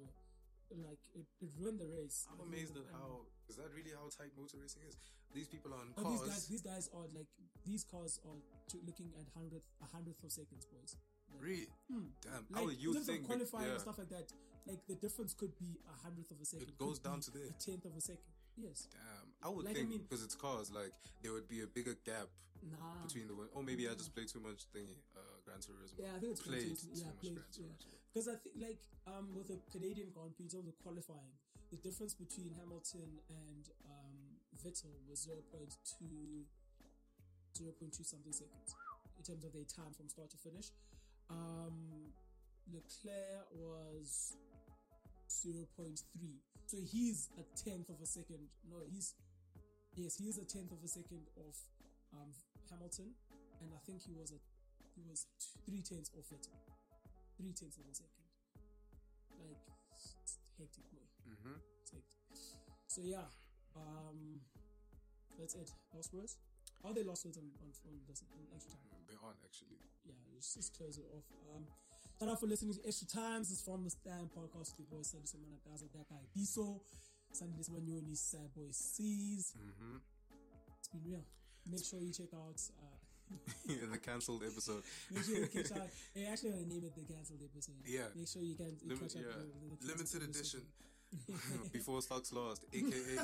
like 0.75 1.01
it, 1.15 1.27
it 1.41 1.51
ruined 1.57 1.79
the 1.79 1.87
race. 1.89 2.27
I'm 2.27 2.43
amazed 2.43 2.75
at 2.75 2.91
how 2.91 3.23
is 3.49 3.57
that 3.57 3.71
really 3.71 3.95
how 3.95 4.11
tight 4.11 4.35
motor 4.35 4.59
racing 4.59 4.83
is. 4.89 4.99
These 5.31 5.49
people 5.49 5.73
are 5.77 5.81
on 5.85 5.93
But 5.95 6.09
these 6.11 6.25
guys, 6.25 6.43
these 6.49 6.65
guys 6.65 6.91
are 6.93 7.07
like 7.15 7.29
these 7.65 7.85
cars 7.85 8.19
are 8.25 8.41
looking 8.85 9.13
at 9.21 9.29
hundredth, 9.37 9.65
a 9.81 9.87
hundredth 9.95 10.25
of 10.25 10.33
seconds, 10.33 10.67
boys. 10.67 10.97
Like, 11.33 11.43
Really? 11.43 11.69
hmm. 11.91 12.09
Damn. 12.23 12.33
Like, 12.51 12.55
how 12.55 12.65
would 12.67 12.79
you 12.81 12.91
in 12.91 12.95
terms 12.97 13.07
think? 13.07 13.21
of 13.23 13.27
qualifying 13.27 13.67
yeah. 13.67 13.73
and 13.73 13.81
stuff 13.81 13.99
like 13.99 14.09
that, 14.11 14.33
like 14.67 14.81
the 14.87 14.95
difference 14.97 15.35
could 15.35 15.57
be 15.59 15.79
a 15.89 15.95
hundredth 16.05 16.31
of 16.31 16.41
a 16.41 16.45
second. 16.45 16.69
It 16.69 16.79
goes 16.79 16.99
down 16.99 17.21
to 17.21 17.31
there. 17.31 17.49
a 17.49 17.53
tenth 17.63 17.85
of 17.85 17.97
a 17.97 18.01
second. 18.01 18.33
Yes. 18.57 18.89
Damn. 18.91 19.29
I 19.43 19.49
would 19.49 19.65
Like, 19.65 19.77
I 19.77 19.79
think 19.79 19.91
mean- 19.91 20.03
because 20.03 20.25
it's 20.25 20.35
cars, 20.35 20.71
like 20.73 20.93
there 21.23 21.33
would 21.33 21.49
be 21.49 21.63
a 21.63 21.67
bigger 21.67 21.95
gap 22.05 22.29
Nah. 22.61 23.07
between 23.07 23.29
the 23.29 23.35
one. 23.37 23.49
Or 23.55 23.63
maybe 23.63 23.89
I 23.89 23.95
just 23.95 24.13
play 24.15 24.25
too 24.27 24.41
much 24.41 24.67
thingy, 24.75 24.99
uh, 25.15 25.21
Gran 25.47 25.61
Turismo. 25.63 25.95
Yeah, 25.97 26.17
I 26.17 26.19
think 26.19 26.33
it's 26.33 26.43
played 26.43 26.75
too 26.77 26.89
Yeah, 26.93 27.07
much 27.07 27.21
played, 27.23 27.35
Gran 27.39 27.47
yeah. 27.55 27.65
Turismo. 27.71 27.95
Because 28.13 28.27
I 28.29 28.35
think, 28.43 28.55
like, 28.59 28.83
um, 29.07 29.31
with 29.35 29.47
the 29.47 29.61
Canadian 29.71 30.11
Grand 30.11 30.35
Prix, 30.35 30.47
in 30.47 30.51
terms 30.51 30.67
of 30.67 30.75
qualifying, 30.83 31.31
the 31.71 31.77
difference 31.77 32.15
between 32.15 32.51
Hamilton 32.59 33.21
and 33.31 33.63
um, 33.87 34.19
Vettel 34.59 34.91
was 35.07 35.23
0.2, 35.29 36.43
0.2 37.55 38.05
something 38.05 38.33
seconds 38.33 38.75
in 39.17 39.23
terms 39.23 39.45
of 39.45 39.53
their 39.53 39.65
time 39.65 39.93
from 39.95 40.09
start 40.09 40.31
to 40.31 40.37
finish. 40.39 40.71
Um, 41.31 42.13
Leclerc 42.73 43.47
was 43.53 44.35
0.3. 45.29 45.97
So 46.67 46.77
he's 46.85 47.29
a 47.39 47.45
tenth 47.57 47.89
of 47.89 48.01
a 48.03 48.07
second. 48.07 48.49
No, 48.69 48.77
he's, 48.91 49.15
yes, 49.97 50.17
he 50.17 50.29
is 50.29 50.39
a 50.39 50.45
tenth 50.45 50.73
of 50.73 50.79
a 50.85 50.89
second 50.89 51.25
of 51.37 51.55
um, 52.13 52.29
Hamilton. 52.71 53.15
And 53.61 53.71
I 53.75 53.81
think 53.87 54.03
he 54.03 54.15
was 54.15 54.33
a 54.33 54.39
he 54.99 55.03
was 55.09 55.27
three 55.65 55.83
tenths 55.83 56.11
of 56.19 56.27
it, 56.35 56.47
Three 57.37 57.53
tenths 57.55 57.79
of 57.79 57.87
a 57.87 57.95
second. 57.95 58.27
Like 59.39 59.63
hectic 60.59 60.91
boy. 60.91 61.07
Mm-hmm. 61.31 61.59
Hectic. 61.87 62.19
So 62.87 63.03
yeah. 63.05 63.31
Um 63.77 64.43
that's 65.39 65.55
it. 65.55 65.71
Last 65.95 66.13
words? 66.13 66.37
Are 66.85 66.95
they 66.95 67.03
lost 67.03 67.27
on, 67.27 67.33
on, 67.35 67.71
on, 67.87 67.95
this, 68.07 68.23
on 68.31 68.43
extra 68.55 68.79
time? 68.87 69.03
They 69.09 69.19
aren't 69.19 69.39
actually. 69.43 69.79
Yeah, 70.07 70.15
let's 70.35 70.55
just 70.55 70.77
close 70.77 70.99
it 70.99 71.07
off. 71.11 71.27
Um, 71.53 71.67
shout 72.19 72.29
out 72.31 72.41
for 72.41 72.47
listening 72.47 72.75
to 72.75 72.83
Extra 72.87 73.09
Times. 73.09 73.51
It's 73.51 73.63
from 73.63 73.85
the 73.85 73.91
Stand 73.91 74.31
Podcast. 74.31 74.79
Your 74.79 74.87
boy 74.89 75.03
Sandy 75.03 75.27
Somana 75.27 75.59
Gaza, 75.67 75.87
that 75.93 76.09
guy 76.09 76.23
Diso. 76.37 76.81
Sandy 77.33 77.55
Lismanyoni, 77.61 78.17
Sad 78.17 78.49
Boy 78.57 78.71
Seas. 78.71 79.53
Mm-hmm. 79.59 79.99
It's 80.79 80.89
been 80.89 81.03
real. 81.05 81.25
Make 81.71 81.85
sure 81.85 82.01
you 82.01 82.13
check 82.13 82.33
out. 82.33 82.57
Uh, 82.81 82.97
the 83.93 83.99
cancelled 83.99 84.43
episode. 84.43 84.83
Make 85.13 85.25
sure 85.25 85.37
you 85.37 85.47
catch 85.47 85.73
out. 85.73 85.89
Hey, 86.15 86.27
actually, 86.33 86.53
I'm 86.57 86.69
name 86.69 86.85
it 86.85 86.95
the 86.97 87.05
cancelled 87.13 87.45
episode. 87.45 87.77
Yeah. 87.85 88.09
Make 88.17 88.29
sure 88.29 88.43
you 88.43 88.57
can 88.57 88.73
you 88.81 88.97
catch 88.97 89.17
up. 89.17 89.29
yeah. 89.29 89.45
with 89.69 89.81
the 89.81 89.87
cancelled 89.87 90.23
Limited 90.23 90.23
episode. 90.23 90.31
edition. 90.33 90.61
Before 91.73 92.03
stocks 92.03 92.33
last, 92.33 92.65
aka 92.73 93.17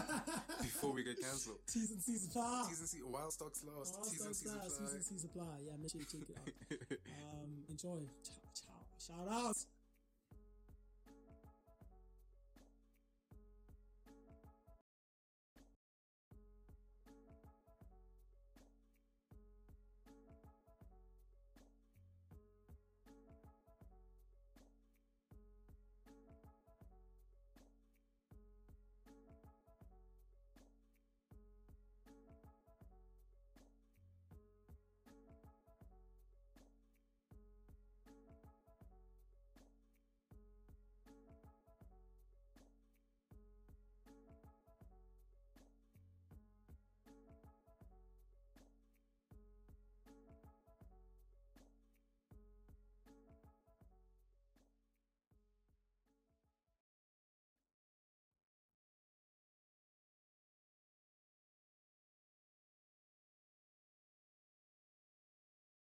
before 0.62 0.92
we 0.92 1.04
get 1.04 1.20
cancelled. 1.20 1.58
T's 1.66 1.90
and 1.90 2.00
C's 2.02 2.26
apply. 2.26 2.66
T's 2.68 2.80
and 2.80 2.88
C, 2.88 2.98
while 3.04 3.30
stocks 3.30 3.62
last. 3.64 3.94
Wild 3.94 4.10
T's 4.10 4.24
and 4.24 4.36
C's 4.36 4.50
apply. 4.52 4.66
apply. 4.66 4.86
T's 4.86 4.94
and 4.94 5.04
C's 5.04 5.24
apply. 5.24 5.56
Yeah, 5.66 5.72
make 5.80 5.90
sure 5.90 6.00
you 6.00 6.06
check 6.06 6.28
it 6.28 6.36
out. 6.36 6.98
um, 7.34 7.64
enjoy. 7.68 8.00
Ciao, 8.24 8.34
ciao. 8.54 8.80
Shout 8.98 9.28
out. 9.28 9.56